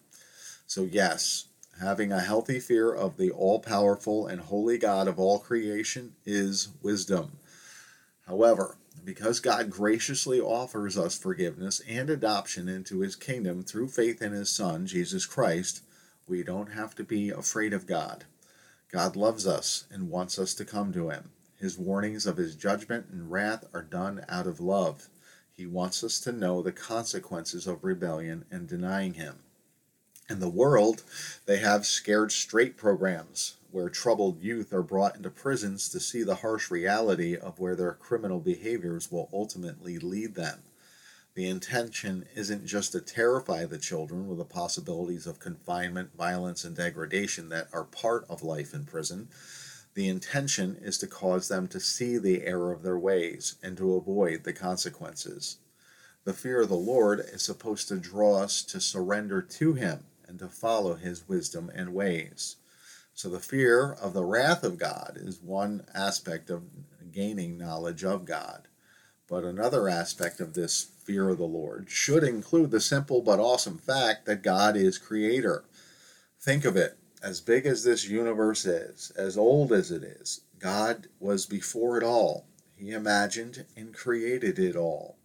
So, 0.66 0.82
yes, 0.82 1.48
having 1.78 2.10
a 2.10 2.20
healthy 2.20 2.58
fear 2.58 2.90
of 2.90 3.18
the 3.18 3.30
all 3.30 3.60
powerful 3.60 4.26
and 4.26 4.40
holy 4.40 4.78
God 4.78 5.08
of 5.08 5.18
all 5.18 5.38
creation 5.38 6.14
is 6.24 6.70
wisdom. 6.82 7.32
However, 8.26 8.78
because 9.04 9.40
God 9.40 9.70
graciously 9.70 10.40
offers 10.40 10.96
us 10.98 11.16
forgiveness 11.16 11.80
and 11.88 12.10
adoption 12.10 12.68
into 12.68 13.00
his 13.00 13.16
kingdom 13.16 13.62
through 13.62 13.88
faith 13.88 14.20
in 14.22 14.32
his 14.32 14.50
Son, 14.50 14.86
Jesus 14.86 15.26
Christ, 15.26 15.82
we 16.26 16.42
don't 16.42 16.72
have 16.72 16.94
to 16.96 17.04
be 17.04 17.30
afraid 17.30 17.72
of 17.72 17.86
God. 17.86 18.24
God 18.90 19.16
loves 19.16 19.46
us 19.46 19.84
and 19.90 20.10
wants 20.10 20.38
us 20.38 20.54
to 20.54 20.64
come 20.64 20.92
to 20.92 21.10
him. 21.10 21.30
His 21.58 21.78
warnings 21.78 22.26
of 22.26 22.36
his 22.36 22.54
judgment 22.54 23.06
and 23.10 23.30
wrath 23.30 23.64
are 23.72 23.82
done 23.82 24.24
out 24.28 24.46
of 24.46 24.60
love. 24.60 25.08
He 25.52 25.66
wants 25.66 26.04
us 26.04 26.20
to 26.20 26.32
know 26.32 26.62
the 26.62 26.72
consequences 26.72 27.66
of 27.66 27.84
rebellion 27.84 28.44
and 28.50 28.68
denying 28.68 29.14
him. 29.14 29.38
In 30.28 30.40
the 30.40 30.48
world, 30.48 31.02
they 31.46 31.58
have 31.58 31.86
scared 31.86 32.32
straight 32.32 32.76
programs 32.76 33.54
where 33.76 33.90
troubled 33.90 34.42
youth 34.42 34.72
are 34.72 34.82
brought 34.82 35.16
into 35.16 35.28
prisons 35.28 35.90
to 35.90 36.00
see 36.00 36.22
the 36.22 36.36
harsh 36.36 36.70
reality 36.70 37.36
of 37.36 37.58
where 37.58 37.76
their 37.76 37.92
criminal 37.92 38.40
behaviors 38.40 39.12
will 39.12 39.28
ultimately 39.34 39.98
lead 39.98 40.34
them. 40.34 40.62
The 41.34 41.46
intention 41.46 42.24
isn't 42.34 42.64
just 42.64 42.92
to 42.92 43.02
terrify 43.02 43.66
the 43.66 43.76
children 43.76 44.28
with 44.28 44.38
the 44.38 44.46
possibilities 44.46 45.26
of 45.26 45.40
confinement, 45.40 46.16
violence, 46.16 46.64
and 46.64 46.74
degradation 46.74 47.50
that 47.50 47.68
are 47.70 47.84
part 47.84 48.24
of 48.30 48.42
life 48.42 48.72
in 48.72 48.86
prison. 48.86 49.28
The 49.92 50.08
intention 50.08 50.78
is 50.80 50.96
to 50.96 51.06
cause 51.06 51.48
them 51.48 51.68
to 51.68 51.78
see 51.78 52.16
the 52.16 52.46
error 52.46 52.72
of 52.72 52.82
their 52.82 52.98
ways 52.98 53.56
and 53.62 53.76
to 53.76 53.96
avoid 53.96 54.44
the 54.44 54.54
consequences. 54.54 55.58
The 56.24 56.32
fear 56.32 56.62
of 56.62 56.70
the 56.70 56.76
Lord 56.76 57.20
is 57.20 57.42
supposed 57.42 57.88
to 57.88 57.96
draw 57.96 58.38
us 58.38 58.62
to 58.62 58.80
surrender 58.80 59.42
to 59.42 59.74
Him 59.74 60.04
and 60.26 60.38
to 60.38 60.48
follow 60.48 60.94
His 60.94 61.28
wisdom 61.28 61.70
and 61.74 61.92
ways. 61.92 62.56
So 63.16 63.30
the 63.30 63.40
fear 63.40 63.94
of 63.94 64.12
the 64.12 64.26
wrath 64.26 64.62
of 64.62 64.76
God 64.76 65.16
is 65.18 65.40
one 65.40 65.86
aspect 65.94 66.50
of 66.50 66.64
gaining 67.12 67.56
knowledge 67.56 68.04
of 68.04 68.26
God. 68.26 68.68
But 69.26 69.42
another 69.42 69.88
aspect 69.88 70.38
of 70.38 70.52
this 70.52 70.86
fear 71.02 71.30
of 71.30 71.38
the 71.38 71.44
Lord 71.44 71.88
should 71.88 72.22
include 72.22 72.70
the 72.70 72.78
simple 72.78 73.22
but 73.22 73.40
awesome 73.40 73.78
fact 73.78 74.26
that 74.26 74.42
God 74.42 74.76
is 74.76 74.98
creator. 74.98 75.64
Think 76.38 76.66
of 76.66 76.76
it 76.76 76.98
as 77.22 77.40
big 77.40 77.64
as 77.64 77.84
this 77.84 78.06
universe 78.06 78.66
is, 78.66 79.10
as 79.16 79.38
old 79.38 79.72
as 79.72 79.90
it 79.90 80.04
is, 80.04 80.42
God 80.58 81.06
was 81.18 81.46
before 81.46 81.96
it 81.96 82.04
all. 82.04 82.44
He 82.76 82.90
imagined 82.90 83.64
and 83.74 83.94
created 83.94 84.58
it 84.58 84.76
all. 84.76 85.15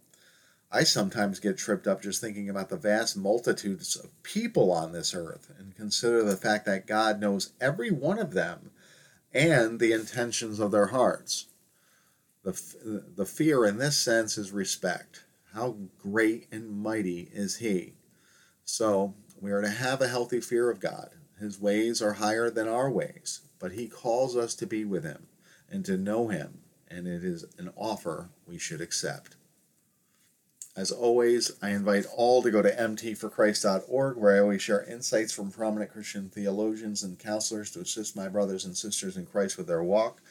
I 0.74 0.84
sometimes 0.84 1.38
get 1.38 1.58
tripped 1.58 1.86
up 1.86 2.00
just 2.00 2.22
thinking 2.22 2.48
about 2.48 2.70
the 2.70 2.78
vast 2.78 3.14
multitudes 3.14 3.94
of 3.94 4.22
people 4.22 4.72
on 4.72 4.92
this 4.92 5.14
earth 5.14 5.52
and 5.58 5.76
consider 5.76 6.22
the 6.22 6.36
fact 6.36 6.64
that 6.64 6.86
God 6.86 7.20
knows 7.20 7.52
every 7.60 7.90
one 7.90 8.18
of 8.18 8.32
them 8.32 8.70
and 9.34 9.78
the 9.78 9.92
intentions 9.92 10.58
of 10.58 10.70
their 10.70 10.86
hearts. 10.86 11.48
The, 12.42 13.04
the 13.14 13.26
fear 13.26 13.66
in 13.66 13.76
this 13.76 13.98
sense 13.98 14.38
is 14.38 14.50
respect. 14.50 15.24
How 15.52 15.76
great 15.98 16.48
and 16.50 16.70
mighty 16.70 17.28
is 17.34 17.56
He? 17.56 17.92
So 18.64 19.14
we 19.38 19.52
are 19.52 19.60
to 19.60 19.68
have 19.68 20.00
a 20.00 20.08
healthy 20.08 20.40
fear 20.40 20.70
of 20.70 20.80
God. 20.80 21.10
His 21.38 21.60
ways 21.60 22.00
are 22.00 22.14
higher 22.14 22.48
than 22.48 22.66
our 22.66 22.90
ways, 22.90 23.42
but 23.58 23.72
He 23.72 23.88
calls 23.88 24.36
us 24.38 24.54
to 24.54 24.66
be 24.66 24.86
with 24.86 25.04
Him 25.04 25.26
and 25.70 25.84
to 25.84 25.98
know 25.98 26.28
Him, 26.28 26.62
and 26.88 27.06
it 27.06 27.22
is 27.22 27.44
an 27.58 27.70
offer 27.76 28.30
we 28.46 28.58
should 28.58 28.80
accept. 28.80 29.36
As 30.74 30.90
always, 30.90 31.52
I 31.60 31.70
invite 31.70 32.06
all 32.16 32.42
to 32.42 32.50
go 32.50 32.62
to 32.62 32.74
mtforchrist.org, 32.74 34.16
where 34.16 34.36
I 34.36 34.40
always 34.40 34.62
share 34.62 34.82
insights 34.84 35.30
from 35.30 35.50
prominent 35.50 35.92
Christian 35.92 36.30
theologians 36.30 37.02
and 37.02 37.18
counselors 37.18 37.70
to 37.72 37.80
assist 37.80 38.16
my 38.16 38.28
brothers 38.28 38.64
and 38.64 38.74
sisters 38.74 39.18
in 39.18 39.26
Christ 39.26 39.58
with 39.58 39.66
their 39.66 39.82
walk. 39.82 40.22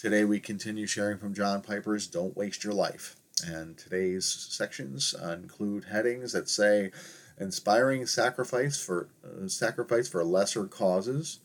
Today, 0.00 0.24
we 0.24 0.40
continue 0.40 0.86
sharing 0.86 1.18
from 1.18 1.34
John 1.34 1.60
Piper's 1.60 2.06
Don't 2.06 2.34
Waste 2.34 2.64
Your 2.64 2.72
Life. 2.72 3.16
And 3.46 3.76
today's 3.76 4.24
sections 4.24 5.14
include 5.14 5.84
headings 5.84 6.32
that 6.32 6.48
say, 6.48 6.90
inspiring 7.38 8.06
sacrifice 8.06 8.82
for 8.82 9.08
uh, 9.22 9.46
sacrifice 9.46 10.08
for 10.08 10.24
lesser 10.24 10.64
causes. 10.64 11.40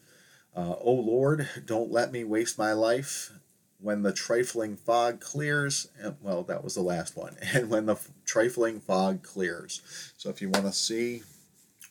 Uh, 0.56 0.76
oh 0.80 0.94
Lord, 0.94 1.50
don't 1.66 1.92
let 1.92 2.14
me 2.14 2.24
waste 2.24 2.58
my 2.58 2.72
life 2.72 3.32
when 3.80 4.02
the 4.02 4.14
trifling 4.14 4.76
fog 4.76 5.20
clears, 5.20 5.90
well, 6.22 6.44
that 6.44 6.64
was 6.64 6.76
the 6.76 6.82
last 6.82 7.16
one, 7.16 7.36
and 7.54 7.70
when 7.70 7.86
the 7.86 7.98
trifling 8.26 8.80
fog 8.80 9.24
clears. 9.24 9.82
So 10.18 10.30
if 10.30 10.42
you 10.42 10.50
want 10.50 10.66
to 10.66 10.74
see 10.74 11.24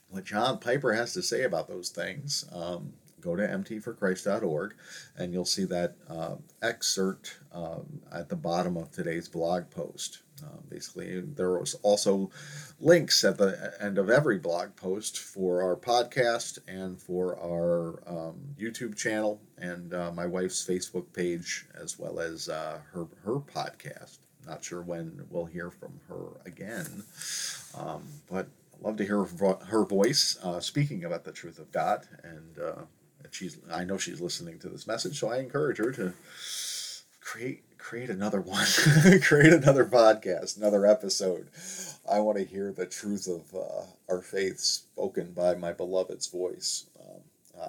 what 0.09 0.25
John 0.25 0.59
Piper 0.59 0.93
has 0.93 1.13
to 1.13 1.21
say 1.21 1.43
about 1.43 1.67
those 1.67 1.89
things, 1.89 2.45
um, 2.53 2.93
go 3.19 3.35
to 3.35 3.47
mtforchrist.org 3.47 4.73
and 5.17 5.33
you'll 5.33 5.45
see 5.45 5.65
that 5.65 5.95
uh, 6.09 6.35
excerpt 6.61 7.39
um, 7.51 8.01
at 8.11 8.29
the 8.29 8.35
bottom 8.35 8.77
of 8.77 8.91
today's 8.91 9.27
blog 9.27 9.69
post. 9.69 10.21
Uh, 10.43 10.57
basically, 10.69 11.21
there 11.21 11.57
was 11.57 11.75
also 11.83 12.29
links 12.79 13.23
at 13.23 13.37
the 13.37 13.73
end 13.79 13.97
of 13.97 14.09
every 14.09 14.37
blog 14.37 14.75
post 14.75 15.17
for 15.17 15.61
our 15.61 15.75
podcast 15.75 16.59
and 16.67 16.99
for 16.99 17.37
our 17.39 18.03
um, 18.07 18.35
YouTube 18.59 18.95
channel 18.95 19.41
and 19.57 19.93
uh, 19.93 20.11
my 20.11 20.25
wife's 20.25 20.65
Facebook 20.65 21.11
page, 21.13 21.65
as 21.81 21.97
well 21.97 22.19
as 22.19 22.49
uh, 22.49 22.79
her 22.93 23.07
her 23.23 23.39
podcast. 23.39 24.19
Not 24.45 24.63
sure 24.63 24.81
when 24.81 25.25
we'll 25.29 25.45
hear 25.45 25.69
from 25.69 25.99
her 26.07 26.39
again, 26.45 27.03
um, 27.75 28.03
but 28.29 28.47
love 28.81 28.97
to 28.97 29.05
hear 29.05 29.23
her 29.23 29.85
voice 29.85 30.37
uh, 30.43 30.59
speaking 30.59 31.03
about 31.03 31.23
the 31.23 31.31
truth 31.31 31.59
of 31.59 31.71
God, 31.71 32.07
and 32.23 32.59
uh, 32.59 32.81
she's 33.31 33.57
I 33.71 33.83
know 33.83 33.97
she's 33.97 34.21
listening 34.21 34.59
to 34.59 34.69
this 34.69 34.87
message, 34.87 35.19
so 35.19 35.29
I 35.29 35.39
encourage 35.39 35.77
her 35.79 35.91
to 35.93 36.13
create 37.19 37.63
create 37.77 38.09
another 38.09 38.41
one, 38.41 38.65
create 39.21 39.53
another 39.53 39.85
podcast, 39.85 40.57
another 40.57 40.85
episode. 40.85 41.47
I 42.09 42.19
want 42.19 42.37
to 42.37 42.45
hear 42.45 42.71
the 42.71 42.85
truth 42.85 43.27
of 43.27 43.55
uh, 43.55 43.85
our 44.09 44.21
faith 44.21 44.59
spoken 44.59 45.33
by 45.33 45.55
my 45.55 45.73
beloved's 45.73 46.27
voice. 46.27 46.87
Um, 46.99 47.21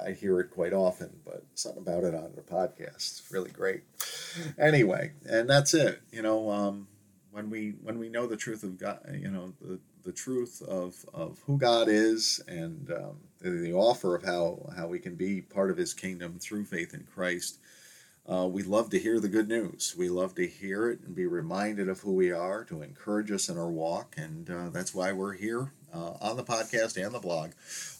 I 0.05 0.13
hear 0.13 0.41
it 0.41 0.51
quite 0.51 0.73
often, 0.73 1.11
but 1.25 1.45
something 1.55 1.83
about 1.83 2.05
it 2.05 2.15
on 2.15 2.33
the 2.35 2.43
podcast 2.43 2.97
is 2.97 3.23
really 3.31 3.51
great. 3.51 3.83
Anyway, 4.59 5.13
and 5.29 5.49
that's 5.49 5.75
it. 5.75 6.03
You 6.13 6.23
know, 6.23 6.51
um, 6.51 6.89
when 7.31 7.51
we 7.51 7.75
when 7.83 7.99
we 7.99 8.09
know 8.09 8.27
the 8.27 8.37
truth 8.37 8.63
of 8.63 8.79
God, 8.79 9.01
you 9.13 9.31
know 9.31 9.53
the 9.61 9.79
the 10.05 10.13
truth 10.13 10.63
of, 10.63 11.05
of 11.13 11.39
who 11.47 11.59
God 11.59 11.89
is 11.89 12.41
and 12.49 12.91
um, 12.93 13.17
the, 13.41 13.51
the 13.51 13.73
offer 13.75 14.15
of 14.15 14.25
how 14.25 14.71
how 14.77 14.87
we 14.87 14.99
can 14.99 15.17
be 15.17 15.43
part 15.43 15.71
of 15.71 15.77
His 15.77 15.93
kingdom 15.93 16.39
through 16.39 16.65
faith 16.65 16.95
in 16.95 17.05
Christ 17.05 17.59
uh, 18.31 18.47
we 18.47 18.63
love 18.63 18.91
to 18.91 18.99
hear 18.99 19.19
the 19.21 19.29
good 19.29 19.49
news. 19.49 19.95
We 19.97 20.11
love 20.11 20.35
to 20.35 20.47
hear 20.47 20.91
it 20.91 21.01
and 21.01 21.15
be 21.17 21.27
reminded 21.27 21.89
of 21.89 22.01
who 22.01 22.13
we 22.13 22.31
are 22.31 22.63
to 22.65 22.83
encourage 22.83 23.31
us 23.31 23.49
in 23.49 23.57
our 23.57 23.71
walk. 23.71 24.17
And 24.19 24.51
uh, 24.51 24.69
that's 24.69 24.95
why 24.95 25.13
we're 25.13 25.33
here 25.33 25.73
uh, 25.95 26.13
on 26.21 26.37
the 26.37 26.45
podcast 26.45 27.03
and 27.03 27.15
the 27.15 27.21
blog 27.21 27.53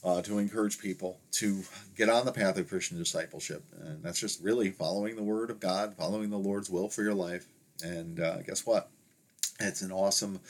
uh, 0.05 0.21
to 0.23 0.39
encourage 0.39 0.79
people 0.79 1.19
to 1.33 1.63
get 1.97 2.11
on 2.11 2.27
the 2.27 2.33
path 2.33 2.59
of 2.59 2.69
Christian 2.69 2.99
discipleship. 2.99 3.65
And 3.81 4.03
that's 4.03 4.21
just 4.21 4.43
really 4.43 4.71
following 4.71 5.17
the 5.17 5.23
Word 5.23 5.51
of 5.51 5.61
God, 5.61 5.95
following 5.97 6.29
the 6.29 6.39
Lord's 6.39 6.69
will 6.69 6.91
for 6.91 7.03
your 7.03 7.15
life. 7.15 7.47
And 7.83 8.21
uh, 8.21 8.43
guess 8.43 8.67
what? 8.67 8.91
It's 9.61 9.83
an 9.83 9.91
awesome, 9.91 10.41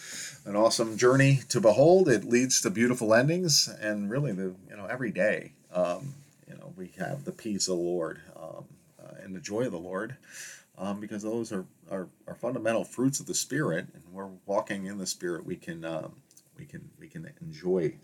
an 0.44 0.56
awesome 0.56 0.98
journey 0.98 1.40
to 1.50 1.60
behold. 1.60 2.08
It 2.08 2.24
leads 2.24 2.60
to 2.62 2.70
beautiful 2.70 3.14
endings, 3.14 3.66
and 3.80 4.10
really, 4.10 4.32
the 4.32 4.54
you 4.68 4.76
know 4.76 4.84
every 4.84 5.12
day, 5.12 5.52
um, 5.72 6.14
you 6.46 6.54
know, 6.54 6.74
we 6.76 6.92
have 6.98 7.24
the 7.24 7.32
peace 7.32 7.68
of 7.68 7.78
the 7.78 7.82
Lord. 7.82 8.20
Um, 8.36 8.66
and 9.28 9.36
the 9.36 9.40
joy 9.40 9.62
of 9.62 9.72
the 9.72 9.78
Lord, 9.78 10.16
um, 10.76 10.98
because 10.98 11.22
those 11.22 11.52
are, 11.52 11.66
are, 11.90 12.08
are 12.26 12.34
fundamental 12.34 12.82
fruits 12.82 13.20
of 13.20 13.26
the 13.26 13.34
Spirit, 13.34 13.86
and 13.94 14.02
we're 14.10 14.30
walking 14.46 14.86
in 14.86 14.98
the 14.98 15.06
Spirit. 15.06 15.44
We 15.44 15.56
can 15.56 15.84
um, 15.84 16.16
we 16.58 16.64
can 16.64 16.90
we 16.98 17.06
can 17.06 17.30
enjoy 17.40 17.94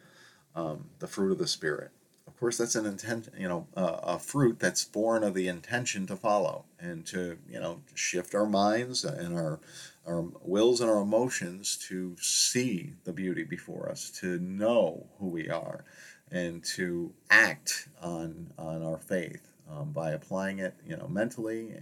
um, 0.54 0.84
the 1.00 1.08
fruit 1.08 1.32
of 1.32 1.38
the 1.38 1.48
Spirit. 1.48 1.90
Of 2.26 2.38
course, 2.38 2.56
that's 2.56 2.74
an 2.74 2.86
intent, 2.86 3.28
you 3.38 3.48
know, 3.48 3.66
uh, 3.76 4.00
a 4.02 4.18
fruit 4.18 4.58
that's 4.58 4.84
born 4.84 5.22
of 5.24 5.34
the 5.34 5.46
intention 5.46 6.06
to 6.06 6.16
follow 6.16 6.64
and 6.78 7.04
to 7.06 7.38
you 7.48 7.60
know 7.60 7.80
shift 7.94 8.34
our 8.34 8.46
minds 8.46 9.04
and 9.04 9.34
our 9.34 9.60
our 10.06 10.24
wills 10.42 10.80
and 10.80 10.90
our 10.90 11.00
emotions 11.00 11.76
to 11.88 12.16
see 12.20 12.92
the 13.04 13.12
beauty 13.12 13.44
before 13.44 13.88
us, 13.88 14.10
to 14.10 14.38
know 14.38 15.06
who 15.18 15.28
we 15.28 15.48
are, 15.48 15.84
and 16.30 16.62
to 16.64 17.12
act 17.30 17.88
on 18.02 18.50
on 18.58 18.82
our 18.82 18.98
faith 18.98 19.53
um, 19.70 19.92
by 19.92 20.10
applying 20.10 20.58
it, 20.58 20.74
you 20.86 20.96
know, 20.96 21.08
mentally 21.08 21.74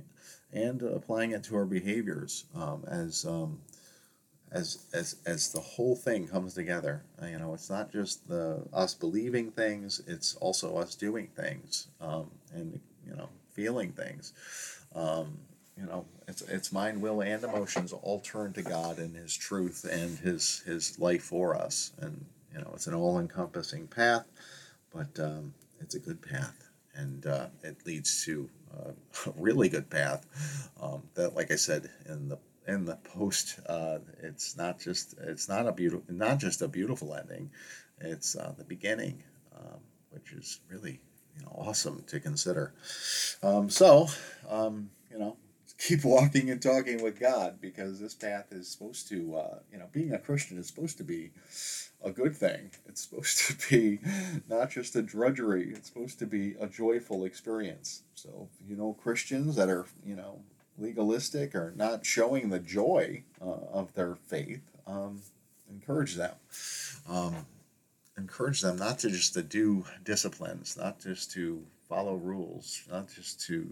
and 0.53 0.83
applying 0.83 1.33
it 1.33 1.43
to 1.45 1.57
our 1.57 1.65
behaviors 1.65 2.45
um, 2.55 2.85
as 2.89 3.25
um, 3.25 3.59
as 4.51 4.85
as 4.93 5.17
as 5.27 5.53
the 5.53 5.61
whole 5.61 5.97
thing 5.97 6.29
comes 6.29 6.55
together. 6.55 7.03
Uh, 7.21 7.27
you 7.27 7.39
know, 7.39 7.55
it's 7.55 7.71
not 7.71 7.91
just 7.91 8.29
the 8.29 8.63
us 8.73 8.95
believing 8.95 9.51
things; 9.51 10.03
it's 10.07 10.37
also 10.37 10.77
us 10.77 10.95
doing 10.95 11.29
things 11.37 11.89
um, 12.01 12.31
and 12.55 12.79
you 13.07 13.15
know 13.15 13.29
feeling 13.53 13.93
things. 13.93 14.33
Um, 14.95 15.39
you 15.77 15.87
know, 15.87 16.05
it's 16.29 16.43
it's 16.43 16.73
mind, 16.73 17.01
will, 17.01 17.23
and 17.23 17.43
emotions 17.43 17.93
all 17.93 18.21
turn 18.21 18.53
to 18.53 18.63
God 18.63 18.99
and 18.99 19.17
His 19.17 19.35
truth 19.35 19.87
and 19.91 20.19
His 20.19 20.61
His 20.61 20.99
life 20.99 21.23
for 21.25 21.57
us. 21.57 21.93
And 22.01 22.27
you 22.53 22.61
know, 22.61 22.71
it's 22.75 22.87
an 22.87 22.93
all-encompassing 22.93 23.87
path, 23.87 24.27
but 24.93 25.19
um, 25.19 25.55
it's 25.81 25.95
a 25.95 25.99
good 25.99 26.21
path 26.21 26.72
and 26.95 27.27
uh, 27.27 27.47
it 27.63 27.85
leads 27.87 28.25
to 28.25 28.49
uh, 28.75 28.91
a 29.27 29.33
really 29.37 29.69
good 29.69 29.89
path. 29.91 30.27
Um, 30.81 31.03
that, 31.15 31.35
like 31.35 31.51
I 31.51 31.57
said 31.57 31.91
in 32.09 32.29
the 32.29 32.39
in 32.69 32.85
the 32.85 32.97
post, 32.97 33.59
uh, 33.67 33.99
it's 34.23 34.57
not 34.57 34.79
just 34.79 35.15
it's 35.21 35.49
not 35.49 35.67
a 35.67 35.73
beautiful 35.73 36.05
not 36.15 36.39
just 36.39 36.63
a 36.63 36.69
beautiful 36.69 37.15
ending, 37.15 37.51
it's 38.01 38.37
uh, 38.37 38.53
the 38.57 38.65
beginning, 38.65 39.23
um, 39.57 39.81
which 40.11 40.33
is 40.33 40.61
really 40.69 41.01
you 41.37 41.45
know 41.45 41.53
awesome 41.57 42.05
to 42.09 42.21
consider. 42.21 42.73
Um, 43.43 43.69
so 43.71 44.09
um, 44.49 44.91
you 45.11 45.19
know 45.19 45.37
keep 45.79 46.05
walking 46.05 46.51
and 46.51 46.63
talking 46.63 47.03
with 47.03 47.19
God 47.19 47.61
because 47.61 48.01
this 48.01 48.15
path 48.15 48.53
is 48.53 48.69
supposed 48.69 49.09
to, 49.09 49.37
uh, 49.37 49.59
you 49.71 49.79
know, 49.79 49.87
being 49.93 50.13
a 50.13 50.19
Christian 50.19 50.59
is 50.59 50.67
supposed 50.67 50.99
to 50.99 51.05
be 51.05 51.31
a 52.03 52.11
good 52.11 52.37
thing. 52.37 52.71
It's 52.87 53.03
supposed 53.03 53.39
to 53.61 53.71
be 53.71 53.99
not 54.49 54.71
just 54.71 54.97
a 54.97 55.03
drudgery, 55.03 55.71
it's 55.71 55.89
supposed 55.89 56.19
to 56.21 56.27
be 56.27 56.55
a 56.61 56.67
joyful 56.67 57.25
experience. 57.25 58.03
So, 58.15 58.49
you 58.67 58.77
know, 58.77 58.97
Christians 59.03 59.57
that 59.57 59.69
are, 59.69 59.87
you 60.05 60.17
know, 60.17 60.41
legalistic 60.79 61.55
or 61.55 61.73
not 61.77 62.07
showing 62.07 62.51
the 62.51 62.59
joy 62.59 63.23
uh, 63.41 63.51
of 63.73 63.95
their 63.95 64.15
faith, 64.15 64.63
um, 64.87 65.21
encourage 65.71 66.17
them. 66.17 66.35
Um, 67.09 67.47
encourage 68.17 68.61
them 68.61 68.77
not 68.77 68.99
to 69.01 69.11
just 69.11 69.35
to 69.35 69.43
do 69.43 69.85
disciplines, 70.05 70.77
not 70.77 71.01
just 71.01 71.33
to 71.33 71.63
follow 71.89 72.15
rules, 72.15 72.83
not 72.91 73.09
just 73.13 73.41
to 73.47 73.69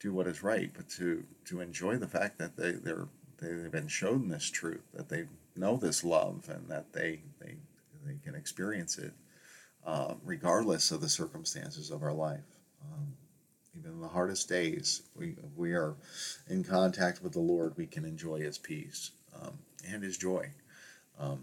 do 0.00 0.12
what 0.12 0.26
is 0.26 0.42
right, 0.42 0.70
but 0.74 0.88
to 0.90 1.24
to 1.46 1.60
enjoy 1.60 1.96
the 1.96 2.08
fact 2.08 2.38
that 2.38 2.56
they 2.56 2.72
they're 2.72 3.08
they've 3.38 3.70
been 3.70 3.88
shown 3.88 4.28
this 4.28 4.50
truth, 4.50 4.82
that 4.94 5.08
they 5.08 5.24
know 5.56 5.76
this 5.76 6.04
love, 6.04 6.48
and 6.48 6.68
that 6.68 6.92
they 6.92 7.22
they 7.40 7.56
they 8.04 8.16
can 8.24 8.34
experience 8.34 8.98
it 8.98 9.12
uh, 9.84 10.14
regardless 10.24 10.90
of 10.90 11.00
the 11.00 11.08
circumstances 11.08 11.90
of 11.90 12.02
our 12.02 12.12
life. 12.12 12.44
Um, 12.92 13.14
even 13.76 13.92
in 13.92 14.00
the 14.00 14.08
hardest 14.08 14.48
days, 14.48 15.02
we 15.16 15.36
we 15.56 15.72
are 15.72 15.94
in 16.48 16.64
contact 16.64 17.22
with 17.22 17.32
the 17.32 17.40
Lord. 17.40 17.74
We 17.76 17.86
can 17.86 18.04
enjoy 18.04 18.40
His 18.40 18.58
peace 18.58 19.12
um, 19.40 19.58
and 19.88 20.02
His 20.02 20.16
joy 20.18 20.50
um, 21.18 21.40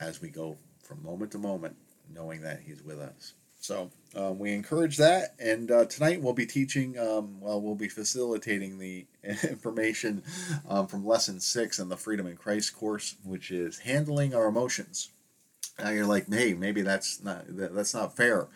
as 0.00 0.20
we 0.20 0.28
go 0.28 0.56
from 0.82 1.02
moment 1.02 1.32
to 1.32 1.38
moment, 1.38 1.76
knowing 2.12 2.42
that 2.42 2.60
He's 2.60 2.82
with 2.82 3.00
us. 3.00 3.34
So 3.60 3.90
um, 4.16 4.38
we 4.38 4.52
encourage 4.52 4.96
that. 4.96 5.34
And 5.38 5.70
uh, 5.70 5.84
tonight 5.84 6.20
we'll 6.20 6.32
be 6.32 6.46
teaching, 6.46 6.98
um, 6.98 7.40
well, 7.40 7.60
we'll 7.60 7.74
be 7.74 7.88
facilitating 7.88 8.78
the 8.78 9.06
information 9.22 10.22
um, 10.68 10.86
from 10.86 11.06
lesson 11.06 11.38
six 11.40 11.78
in 11.78 11.88
the 11.88 11.96
Freedom 11.96 12.26
in 12.26 12.36
Christ 12.36 12.74
course, 12.74 13.16
which 13.22 13.50
is 13.50 13.78
handling 13.80 14.34
our 14.34 14.46
emotions. 14.46 15.10
Now 15.78 15.90
you're 15.90 16.06
like, 16.06 16.28
hey, 16.28 16.54
maybe 16.54 16.82
that's 16.82 17.22
not 17.22 17.44
that, 17.56 17.74
that's 17.74 17.94
not 17.94 18.16
fair. 18.16 18.48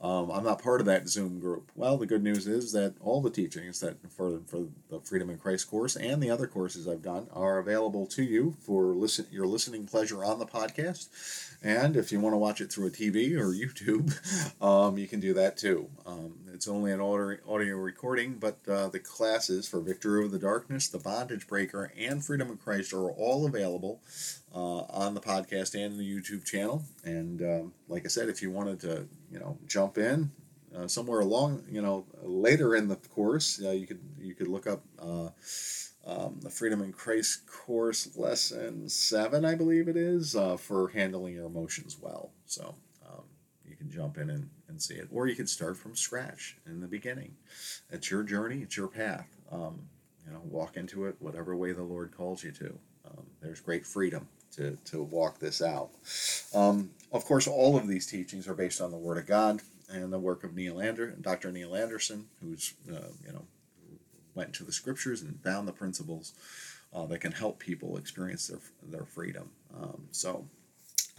Um, 0.00 0.30
I'm 0.30 0.44
not 0.44 0.62
part 0.62 0.80
of 0.80 0.86
that 0.86 1.08
Zoom 1.08 1.40
group. 1.40 1.72
Well, 1.74 1.96
the 1.96 2.06
good 2.06 2.22
news 2.22 2.46
is 2.46 2.70
that 2.70 2.94
all 3.00 3.20
the 3.20 3.30
teachings 3.30 3.80
that 3.80 3.96
for 4.10 4.40
for 4.46 4.66
the 4.90 5.00
Freedom 5.00 5.28
in 5.30 5.38
Christ 5.38 5.68
course 5.68 5.96
and 5.96 6.22
the 6.22 6.30
other 6.30 6.46
courses 6.46 6.86
I've 6.86 7.02
done 7.02 7.26
are 7.32 7.58
available 7.58 8.06
to 8.08 8.22
you 8.22 8.54
for 8.60 8.94
listen 8.94 9.26
your 9.32 9.46
listening 9.46 9.86
pleasure 9.86 10.24
on 10.24 10.38
the 10.38 10.46
podcast. 10.46 11.08
And 11.62 11.96
if 11.96 12.12
you 12.12 12.20
want 12.20 12.34
to 12.34 12.38
watch 12.38 12.60
it 12.60 12.70
through 12.70 12.86
a 12.86 12.90
TV 12.90 13.36
or 13.36 13.48
YouTube, 13.52 14.14
um, 14.62 14.96
you 14.96 15.08
can 15.08 15.18
do 15.18 15.34
that 15.34 15.56
too. 15.56 15.88
Um, 16.06 16.34
it's 16.54 16.68
only 16.68 16.92
an 16.92 17.00
audio, 17.00 17.76
recording, 17.76 18.34
but 18.34 18.58
uh, 18.68 18.88
the 18.88 19.00
classes 19.00 19.68
for 19.68 19.80
Victory 19.80 20.20
Over 20.20 20.28
the 20.28 20.38
Darkness, 20.38 20.88
The 20.88 20.98
Bondage 20.98 21.46
Breaker, 21.46 21.92
and 21.98 22.24
Freedom 22.24 22.50
of 22.50 22.60
Christ 22.60 22.92
are 22.92 23.10
all 23.10 23.46
available 23.46 24.00
uh, 24.54 24.82
on 24.90 25.14
the 25.14 25.20
podcast 25.20 25.74
and 25.74 25.98
the 25.98 26.04
YouTube 26.04 26.44
channel. 26.44 26.84
And 27.04 27.42
um, 27.42 27.74
like 27.88 28.04
I 28.04 28.08
said, 28.08 28.28
if 28.28 28.40
you 28.40 28.50
wanted 28.50 28.80
to, 28.80 29.08
you 29.30 29.38
know, 29.40 29.58
jump 29.66 29.98
in 29.98 30.30
uh, 30.76 30.86
somewhere 30.86 31.20
along, 31.20 31.64
you 31.70 31.82
know, 31.82 32.06
later 32.22 32.76
in 32.76 32.88
the 32.88 32.96
course, 32.96 33.60
uh, 33.64 33.70
you 33.70 33.86
could 33.86 34.00
you 34.20 34.34
could 34.34 34.48
look 34.48 34.66
up 34.66 34.82
uh, 35.00 35.28
um, 36.08 36.38
the 36.40 36.50
Freedom 36.50 36.82
in 36.82 36.92
Christ 36.92 37.46
course 37.46 38.16
lesson 38.16 38.88
seven, 38.88 39.44
I 39.44 39.54
believe 39.54 39.88
it 39.88 39.96
is, 39.96 40.34
uh, 40.34 40.56
for 40.56 40.88
handling 40.88 41.34
your 41.34 41.46
emotions 41.46 41.98
well. 42.00 42.30
So 42.46 42.74
um, 43.06 43.24
you 43.64 43.76
can 43.76 43.90
jump 43.90 44.16
in 44.16 44.30
and, 44.30 44.48
and 44.68 44.80
see 44.80 44.94
it, 44.94 45.08
or 45.12 45.26
you 45.26 45.36
can 45.36 45.46
start 45.46 45.76
from 45.76 45.94
scratch 45.94 46.56
in 46.66 46.80
the 46.80 46.86
beginning. 46.86 47.36
It's 47.90 48.10
your 48.10 48.22
journey, 48.22 48.62
it's 48.62 48.76
your 48.76 48.88
path. 48.88 49.28
Um, 49.52 49.82
you 50.26 50.32
know, 50.32 50.40
walk 50.44 50.76
into 50.76 51.06
it 51.06 51.16
whatever 51.18 51.54
way 51.56 51.72
the 51.72 51.82
Lord 51.82 52.12
calls 52.16 52.42
you 52.42 52.52
to. 52.52 52.78
Um, 53.06 53.26
there's 53.40 53.60
great 53.60 53.86
freedom 53.86 54.28
to, 54.56 54.76
to 54.86 55.02
walk 55.02 55.38
this 55.38 55.62
out. 55.62 55.90
Um, 56.54 56.90
of 57.12 57.24
course, 57.24 57.46
all 57.46 57.76
of 57.76 57.86
these 57.86 58.06
teachings 58.06 58.48
are 58.48 58.54
based 58.54 58.80
on 58.80 58.90
the 58.90 58.96
Word 58.96 59.18
of 59.18 59.26
God 59.26 59.60
and 59.90 60.12
the 60.12 60.18
work 60.18 60.44
of 60.44 60.54
Neil 60.54 60.80
Ander, 60.80 61.14
Dr. 61.20 61.52
Neil 61.52 61.74
Anderson, 61.74 62.26
who's 62.42 62.74
uh, 62.90 63.08
you 63.24 63.32
know 63.32 63.44
went 64.38 64.50
into 64.50 64.64
the 64.64 64.72
scriptures 64.72 65.20
and 65.22 65.42
found 65.42 65.66
the 65.66 65.72
principles 65.72 66.32
uh, 66.94 67.04
that 67.06 67.20
can 67.20 67.32
help 67.32 67.58
people 67.58 67.98
experience 67.98 68.46
their 68.46 68.60
their 68.94 69.04
freedom. 69.04 69.50
Um, 69.76 70.00
so. 70.12 70.46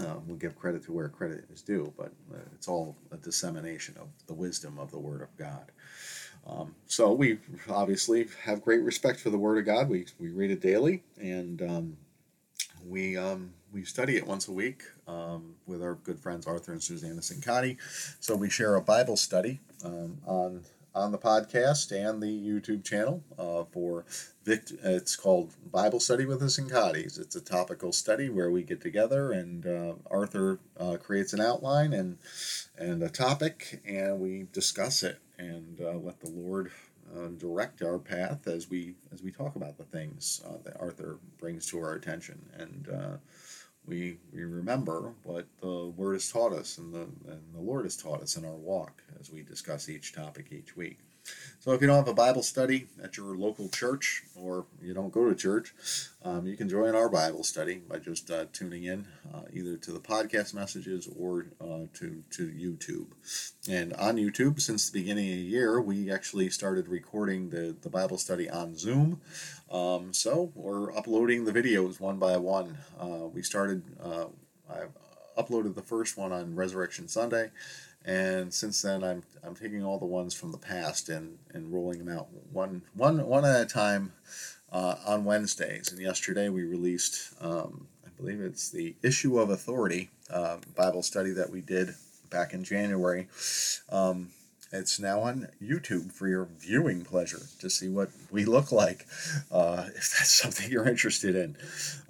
Um, 0.01 0.23
we'll 0.27 0.37
give 0.37 0.57
credit 0.57 0.81
to 0.85 0.93
where 0.93 1.09
credit 1.09 1.43
is 1.51 1.61
due, 1.61 1.93
but 1.97 2.13
uh, 2.33 2.37
it's 2.55 2.69
all 2.69 2.95
a 3.11 3.17
dissemination 3.17 3.95
of 3.99 4.07
the 4.27 4.33
wisdom 4.33 4.79
of 4.79 4.91
the 4.91 4.97
Word 4.97 5.21
of 5.21 5.27
God. 5.35 5.73
Um, 6.47 6.73
so 6.87 7.11
we 7.11 7.39
obviously 7.69 8.27
have 8.45 8.61
great 8.61 8.81
respect 8.81 9.19
for 9.19 9.29
the 9.29 9.37
Word 9.37 9.57
of 9.57 9.65
God. 9.65 9.89
We, 9.89 10.05
we 10.17 10.29
read 10.29 10.51
it 10.51 10.61
daily, 10.61 11.03
and 11.19 11.61
um, 11.61 11.97
we 12.87 13.17
um, 13.17 13.51
we 13.73 13.83
study 13.83 14.15
it 14.15 14.25
once 14.25 14.47
a 14.47 14.53
week 14.53 14.83
um, 15.05 15.55
with 15.67 15.83
our 15.83 15.95
good 15.95 16.17
friends 16.17 16.47
Arthur 16.47 16.71
and 16.71 16.81
Susanna 16.81 17.19
Sincati. 17.19 17.75
So 18.21 18.37
we 18.37 18.49
share 18.49 18.75
a 18.75 18.81
Bible 18.81 19.17
study 19.17 19.59
um, 19.83 20.17
on 20.25 20.63
on 20.95 21.11
the 21.11 21.17
podcast 21.17 21.91
and 21.91 22.21
the 22.21 22.27
YouTube 22.27 22.83
channel 22.83 23.23
uh, 23.37 23.63
for 23.71 24.05
Vict. 24.43 24.73
It's 24.83 25.15
called 25.15 25.53
Bible 25.71 25.99
Study 25.99 26.25
with 26.25 26.39
the 26.39 26.47
Sincatis. 26.47 27.19
It's 27.19 27.35
a 27.35 27.41
topical 27.41 27.91
study 27.91 28.29
where 28.29 28.49
we 28.51 28.63
get 28.63 28.81
together 28.81 29.31
and 29.31 29.65
uh, 29.65 29.93
Arthur 30.09 30.59
uh, 30.79 30.97
creates 30.97 31.33
an 31.33 31.41
outline 31.41 31.93
and 31.93 32.17
and 32.77 33.03
a 33.03 33.09
topic 33.09 33.81
and 33.87 34.19
we 34.19 34.47
discuss 34.51 35.03
it 35.03 35.19
and 35.37 35.79
uh, 35.81 35.93
let 35.93 36.19
the 36.19 36.29
Lord 36.29 36.71
uh, 37.15 37.27
direct 37.37 37.81
our 37.81 37.99
path 37.99 38.47
as 38.47 38.69
we 38.69 38.95
as 39.11 39.21
we 39.21 39.31
talk 39.31 39.55
about 39.55 39.77
the 39.77 39.83
things 39.85 40.41
uh, 40.45 40.57
that 40.63 40.79
Arthur 40.79 41.19
brings 41.39 41.65
to 41.67 41.79
our 41.79 41.93
attention, 41.93 42.39
and 42.57 42.87
we 43.87 44.17
we 44.31 44.43
remember 44.43 45.13
what 45.23 45.47
the 45.61 45.91
Word 45.97 46.13
has 46.13 46.31
taught 46.31 46.53
us 46.53 46.77
and 46.77 46.93
the 46.93 47.01
and 47.31 47.41
the 47.53 47.61
Lord 47.61 47.85
has 47.85 47.97
taught 47.97 48.21
us 48.21 48.37
in 48.37 48.45
our 48.45 48.51
walk 48.51 49.01
as 49.19 49.31
we 49.31 49.43
discuss 49.43 49.89
each 49.89 50.13
topic 50.13 50.47
each 50.51 50.75
week. 50.75 50.99
So 51.59 51.73
if 51.73 51.81
you 51.81 51.87
don't 51.87 51.97
have 51.97 52.07
a 52.07 52.13
Bible 52.13 52.43
study 52.43 52.87
at 53.03 53.17
your 53.17 53.35
local 53.35 53.69
church 53.69 54.23
or 54.35 54.65
you 54.81 54.93
don't 54.93 55.11
go 55.11 55.29
to 55.29 55.35
church, 55.35 55.73
um, 56.23 56.47
you 56.47 56.55
can 56.55 56.69
join 56.69 56.95
our 56.95 57.09
Bible 57.09 57.43
study 57.43 57.81
by 57.87 57.99
just 57.99 58.31
uh, 58.31 58.45
tuning 58.53 58.85
in 58.85 59.05
uh, 59.33 59.41
either 59.53 59.75
to 59.77 59.91
the 59.91 59.99
podcast 59.99 60.53
messages 60.53 61.09
or 61.19 61.47
uh, 61.61 61.85
to, 61.95 62.23
to 62.31 62.47
YouTube. 62.47 63.07
And 63.69 63.93
on 63.93 64.15
YouTube, 64.15 64.61
since 64.61 64.89
the 64.89 64.99
beginning 64.99 65.29
of 65.29 65.35
the 65.35 65.43
year, 65.43 65.81
we 65.81 66.11
actually 66.11 66.49
started 66.49 66.87
recording 66.87 67.49
the, 67.49 67.75
the 67.81 67.89
Bible 67.89 68.17
study 68.17 68.49
on 68.49 68.77
Zoom. 68.77 69.21
Um, 69.69 70.13
so 70.13 70.51
we're 70.55 70.95
uploading 70.95 71.45
the 71.45 71.51
videos 71.51 71.99
one 71.99 72.17
by 72.17 72.37
one. 72.37 72.77
Uh, 72.99 73.27
we 73.27 73.43
started, 73.43 73.83
uh, 74.01 74.27
I 74.69 74.85
uploaded 75.39 75.75
the 75.75 75.81
first 75.81 76.17
one 76.17 76.31
on 76.31 76.55
Resurrection 76.55 77.07
Sunday 77.07 77.51
and 78.09 78.51
since 78.51 78.81
then 78.81 79.03
I'm, 79.03 79.21
I'm 79.43 79.53
taking 79.53 79.83
all 79.85 79.99
the 79.99 80.05
ones 80.05 80.33
from 80.33 80.51
the 80.51 80.57
past 80.57 81.09
and, 81.09 81.37
and 81.53 81.71
rolling 81.71 82.03
them 82.03 82.09
out 82.09 82.27
one, 82.51 82.81
one, 82.95 83.23
one 83.27 83.45
at 83.45 83.61
a 83.61 83.65
time 83.65 84.13
uh, 84.71 84.95
on 85.05 85.25
Wednesdays. 85.25 85.91
And 85.91 86.01
yesterday 86.01 86.49
we 86.49 86.63
released, 86.63 87.35
um, 87.39 87.87
I 88.03 88.09
believe 88.17 88.41
it's 88.41 88.71
the 88.71 88.95
Issue 89.03 89.37
of 89.37 89.51
Authority 89.51 90.09
uh, 90.31 90.57
Bible 90.75 91.03
study 91.03 91.31
that 91.33 91.51
we 91.51 91.61
did 91.61 91.93
back 92.31 92.53
in 92.53 92.63
January. 92.63 93.27
Um, 93.91 94.29
it's 94.71 94.99
now 94.99 95.21
on 95.21 95.47
YouTube 95.61 96.11
for 96.11 96.27
your 96.27 96.47
viewing 96.57 97.03
pleasure 97.03 97.41
to 97.59 97.69
see 97.69 97.89
what 97.89 98.09
we 98.31 98.45
look 98.45 98.71
like, 98.71 99.05
uh, 99.51 99.85
if 99.87 100.17
that's 100.17 100.33
something 100.41 100.69
you're 100.71 100.87
interested 100.87 101.35
in. 101.35 101.57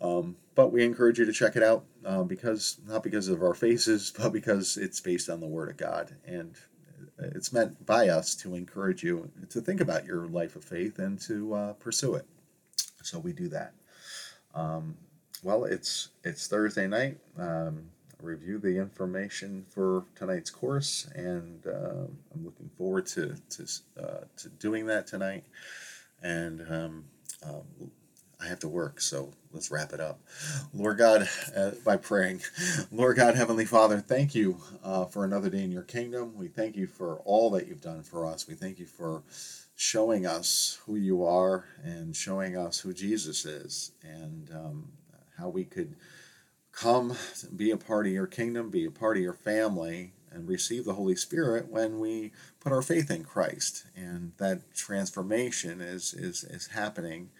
Um, 0.01 0.35
but 0.55 0.71
we 0.71 0.83
encourage 0.83 1.19
you 1.19 1.25
to 1.25 1.31
check 1.31 1.55
it 1.55 1.63
out 1.63 1.85
uh, 2.05 2.23
because 2.23 2.79
not 2.85 3.03
because 3.03 3.27
of 3.29 3.41
our 3.41 3.53
faces, 3.53 4.13
but 4.17 4.33
because 4.33 4.77
it's 4.77 4.99
based 4.99 5.29
on 5.29 5.39
the 5.39 5.47
Word 5.47 5.69
of 5.69 5.77
God 5.77 6.15
and 6.25 6.55
it's 7.21 7.51
meant 7.51 7.85
by 7.85 8.09
us 8.09 8.35
to 8.35 8.55
encourage 8.55 9.03
you 9.03 9.29
to 9.49 9.61
think 9.61 9.81
about 9.81 10.05
your 10.05 10.27
life 10.27 10.55
of 10.55 10.63
faith 10.63 10.99
and 10.99 11.19
to 11.21 11.53
uh, 11.53 11.73
pursue 11.73 12.15
it. 12.15 12.25
So 13.03 13.19
we 13.19 13.33
do 13.33 13.47
that. 13.49 13.73
Um, 14.55 14.97
well, 15.43 15.65
it's 15.65 16.09
it's 16.23 16.47
Thursday 16.47 16.87
night. 16.87 17.17
Um, 17.37 17.89
review 18.21 18.59
the 18.59 18.77
information 18.77 19.65
for 19.69 20.05
tonight's 20.15 20.49
course, 20.49 21.07
and 21.15 21.65
uh, 21.65 22.05
I'm 22.33 22.45
looking 22.45 22.69
forward 22.77 23.05
to 23.07 23.35
to, 23.51 23.67
uh, 24.01 24.23
to 24.37 24.49
doing 24.49 24.85
that 24.87 25.07
tonight. 25.07 25.43
And 26.21 26.61
um, 26.69 27.05
um, 27.43 27.91
I 28.41 28.47
have 28.47 28.59
to 28.59 28.67
work, 28.67 29.01
so 29.01 29.31
let's 29.51 29.71
wrap 29.71 29.93
it 29.93 29.99
up. 29.99 30.19
Lord 30.73 30.97
God, 30.97 31.27
uh, 31.55 31.71
by 31.83 31.97
praying, 31.97 32.41
Lord 32.91 33.17
God, 33.17 33.35
Heavenly 33.35 33.65
Father, 33.65 33.99
thank 33.99 34.35
you 34.35 34.57
uh, 34.83 35.05
for 35.05 35.25
another 35.25 35.49
day 35.49 35.63
in 35.63 35.71
your 35.71 35.83
kingdom. 35.83 36.37
We 36.37 36.47
thank 36.47 36.75
you 36.75 36.87
for 36.87 37.17
all 37.25 37.49
that 37.51 37.67
you've 37.67 37.81
done 37.81 38.03
for 38.03 38.25
us. 38.25 38.47
We 38.47 38.55
thank 38.55 38.79
you 38.79 38.85
for 38.85 39.23
showing 39.75 40.25
us 40.25 40.79
who 40.85 40.95
you 40.95 41.23
are 41.25 41.65
and 41.83 42.15
showing 42.15 42.57
us 42.57 42.79
who 42.79 42.93
Jesus 42.93 43.45
is 43.45 43.91
and 44.03 44.49
um, 44.53 44.89
how 45.37 45.49
we 45.49 45.63
could 45.63 45.95
come 46.79 47.13
be 47.55 47.71
a 47.71 47.77
part 47.77 48.05
of 48.05 48.13
your 48.13 48.27
kingdom, 48.27 48.69
be 48.69 48.85
a 48.85 48.91
part 48.91 49.17
of 49.17 49.23
your 49.23 49.33
family, 49.33 50.13
and 50.31 50.47
receive 50.47 50.85
the 50.85 50.93
Holy 50.93 51.15
Spirit 51.15 51.67
when 51.69 51.99
we 51.99 52.31
put 52.61 52.71
our 52.71 52.81
faith 52.81 53.11
in 53.11 53.23
Christ. 53.23 53.85
And 53.95 54.31
that 54.37 54.73
transformation 54.73 55.81
is, 55.81 56.13
is, 56.13 56.43
is 56.43 56.67
happening 56.67 57.31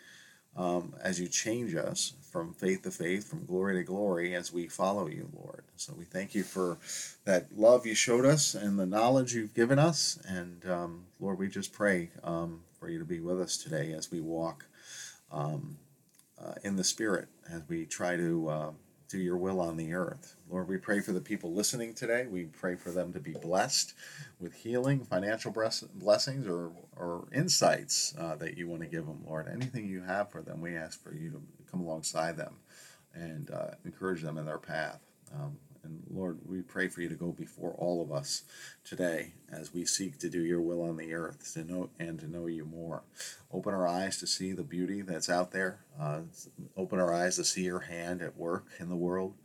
um, 0.58 0.94
as 1.02 1.22
you 1.22 1.28
change 1.28 1.74
us 1.74 2.14
from 2.32 2.54
faith 2.54 2.82
to 2.82 2.92
faith, 2.92 3.30
from 3.30 3.46
glory 3.46 3.76
to 3.76 3.84
glory, 3.84 4.36
as 4.36 4.52
we 4.52 4.68
follow 4.68 5.08
you, 5.08 5.30
Lord. 5.34 5.64
So 5.78 5.94
we 5.98 6.04
thank 6.04 6.36
you 6.36 6.44
for 6.44 6.78
that 7.24 7.58
love 7.58 7.86
you 7.86 7.96
showed 7.96 8.26
us 8.26 8.56
and 8.56 8.78
the 8.78 8.86
knowledge 8.86 9.34
you've 9.34 9.54
given 9.54 9.80
us. 9.80 10.20
And 10.28 10.70
um, 10.70 11.06
Lord, 11.20 11.40
we 11.40 11.48
just 11.48 11.72
pray 11.72 12.10
um, 12.26 12.62
for 12.78 12.90
you 12.90 13.00
to 13.00 13.06
be 13.06 13.22
with 13.22 13.40
us 13.40 13.56
today 13.56 13.94
as 13.94 14.12
we 14.12 14.20
walk 14.20 14.66
um, 15.32 15.78
uh, 16.44 16.56
in 16.64 16.76
the 16.76 16.84
Spirit, 16.84 17.30
as 17.50 17.62
we 17.70 17.86
try 17.86 18.18
to. 18.18 18.50
Uh, 18.50 18.72
do 19.10 19.18
your 19.18 19.38
will 19.38 19.60
on 19.60 19.76
the 19.76 19.94
earth. 19.94 20.36
Lord, 20.50 20.68
we 20.68 20.78
pray 20.78 21.00
for 21.00 21.12
the 21.12 21.20
people 21.20 21.52
listening 21.52 21.94
today. 21.94 22.28
We 22.30 22.46
pray 22.46 22.76
for 22.76 22.92
them 22.92 23.12
to 23.14 23.20
be 23.20 23.34
blessed 23.34 23.94
with 24.40 24.54
healing, 24.54 25.04
financial 25.04 25.52
blessings, 25.52 26.48
or, 26.48 26.72
or 26.96 27.28
insights 27.34 28.14
uh, 28.20 28.36
that 28.36 28.56
you 28.58 28.68
want 28.68 28.82
to 28.84 28.88
give 28.88 29.08
them, 29.08 29.24
Lord. 29.28 29.48
Anything 29.52 29.88
you 29.88 30.02
have 30.02 30.30
for 30.30 30.42
them, 30.42 30.62
we 30.62 30.76
ask 30.76 31.02
for 31.02 31.14
you 31.14 31.32
to 31.32 31.42
come 31.72 31.82
alongside 31.82 32.38
them 32.38 32.56
and 33.14 33.50
uh, 33.50 33.72
encourage 33.84 34.22
them 34.22 34.38
in 34.38 34.46
their 34.46 34.60
path. 34.60 35.00
Um, 35.34 35.58
Lord, 36.12 36.40
we 36.46 36.62
pray 36.62 36.88
for 36.88 37.02
you 37.02 37.10
to 37.10 37.16
go 37.16 37.32
before 37.32 37.74
all 37.78 38.02
of 38.02 38.12
us 38.12 38.44
today 38.84 39.34
as 39.52 39.74
we 39.74 39.86
seek 39.86 40.18
to 40.20 40.30
do 40.30 40.44
your 40.44 40.62
will 40.62 40.82
on 40.82 40.98
the 40.98 41.14
earth 41.14 41.54
to 41.54 41.64
know 41.64 41.90
and 42.00 42.20
to 42.20 42.28
know 42.28 42.48
you 42.48 42.66
more. 42.66 43.04
Open 43.52 43.74
our 43.74 43.88
eyes 43.88 44.20
to 44.20 44.28
see 44.28 44.52
the 44.52 44.64
beauty 44.64 45.02
that's 45.02 45.30
out 45.30 45.52
there. 45.52 45.80
Uh, 46.00 46.22
open 46.76 47.00
our 47.00 47.14
eyes 47.14 47.36
to 47.36 47.44
see 47.44 47.64
your 47.64 47.80
hand 47.80 48.22
at 48.22 48.38
work 48.38 48.66
in 48.80 48.90
the 48.90 48.96
world 48.96 49.36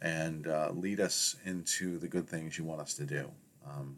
and 0.00 0.46
uh, 0.46 0.70
lead 0.72 1.00
us 1.00 1.36
into 1.44 1.98
the 1.98 2.08
good 2.08 2.28
things 2.28 2.58
you 2.58 2.64
want 2.64 2.80
us 2.80 2.94
to 2.94 3.04
do. 3.04 3.30
Um, 3.66 3.96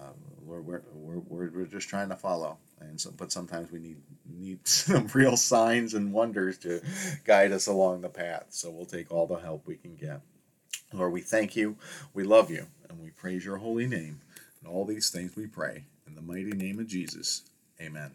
uh, 0.00 0.12
we're, 0.42 0.60
we're, 0.60 0.82
we're, 0.94 1.50
we're 1.50 1.66
just 1.66 1.88
trying 1.88 2.08
to 2.08 2.16
follow, 2.16 2.58
and 2.80 3.00
so, 3.00 3.10
but 3.16 3.32
sometimes 3.32 3.70
we 3.70 3.78
need 3.80 3.96
need 4.32 4.66
some 4.66 5.06
real 5.12 5.36
signs 5.36 5.94
and 5.94 6.12
wonders 6.12 6.58
to 6.58 6.80
guide 7.24 7.52
us 7.52 7.66
along 7.66 8.00
the 8.00 8.08
path. 8.08 8.46
So 8.50 8.70
we'll 8.70 8.86
take 8.86 9.10
all 9.10 9.26
the 9.26 9.36
help 9.36 9.66
we 9.66 9.76
can 9.76 9.96
get. 9.96 10.20
Lord, 10.92 11.12
we 11.12 11.20
thank 11.20 11.56
you, 11.56 11.76
we 12.12 12.24
love 12.24 12.50
you, 12.50 12.66
and 12.88 13.00
we 13.00 13.10
praise 13.10 13.44
your 13.44 13.58
holy 13.58 13.86
name. 13.86 14.20
And 14.60 14.70
all 14.70 14.84
these 14.84 15.10
things 15.10 15.36
we 15.36 15.46
pray 15.46 15.84
in 16.06 16.14
the 16.14 16.22
mighty 16.22 16.52
name 16.52 16.78
of 16.78 16.88
Jesus. 16.88 17.42
Amen. 17.80 18.12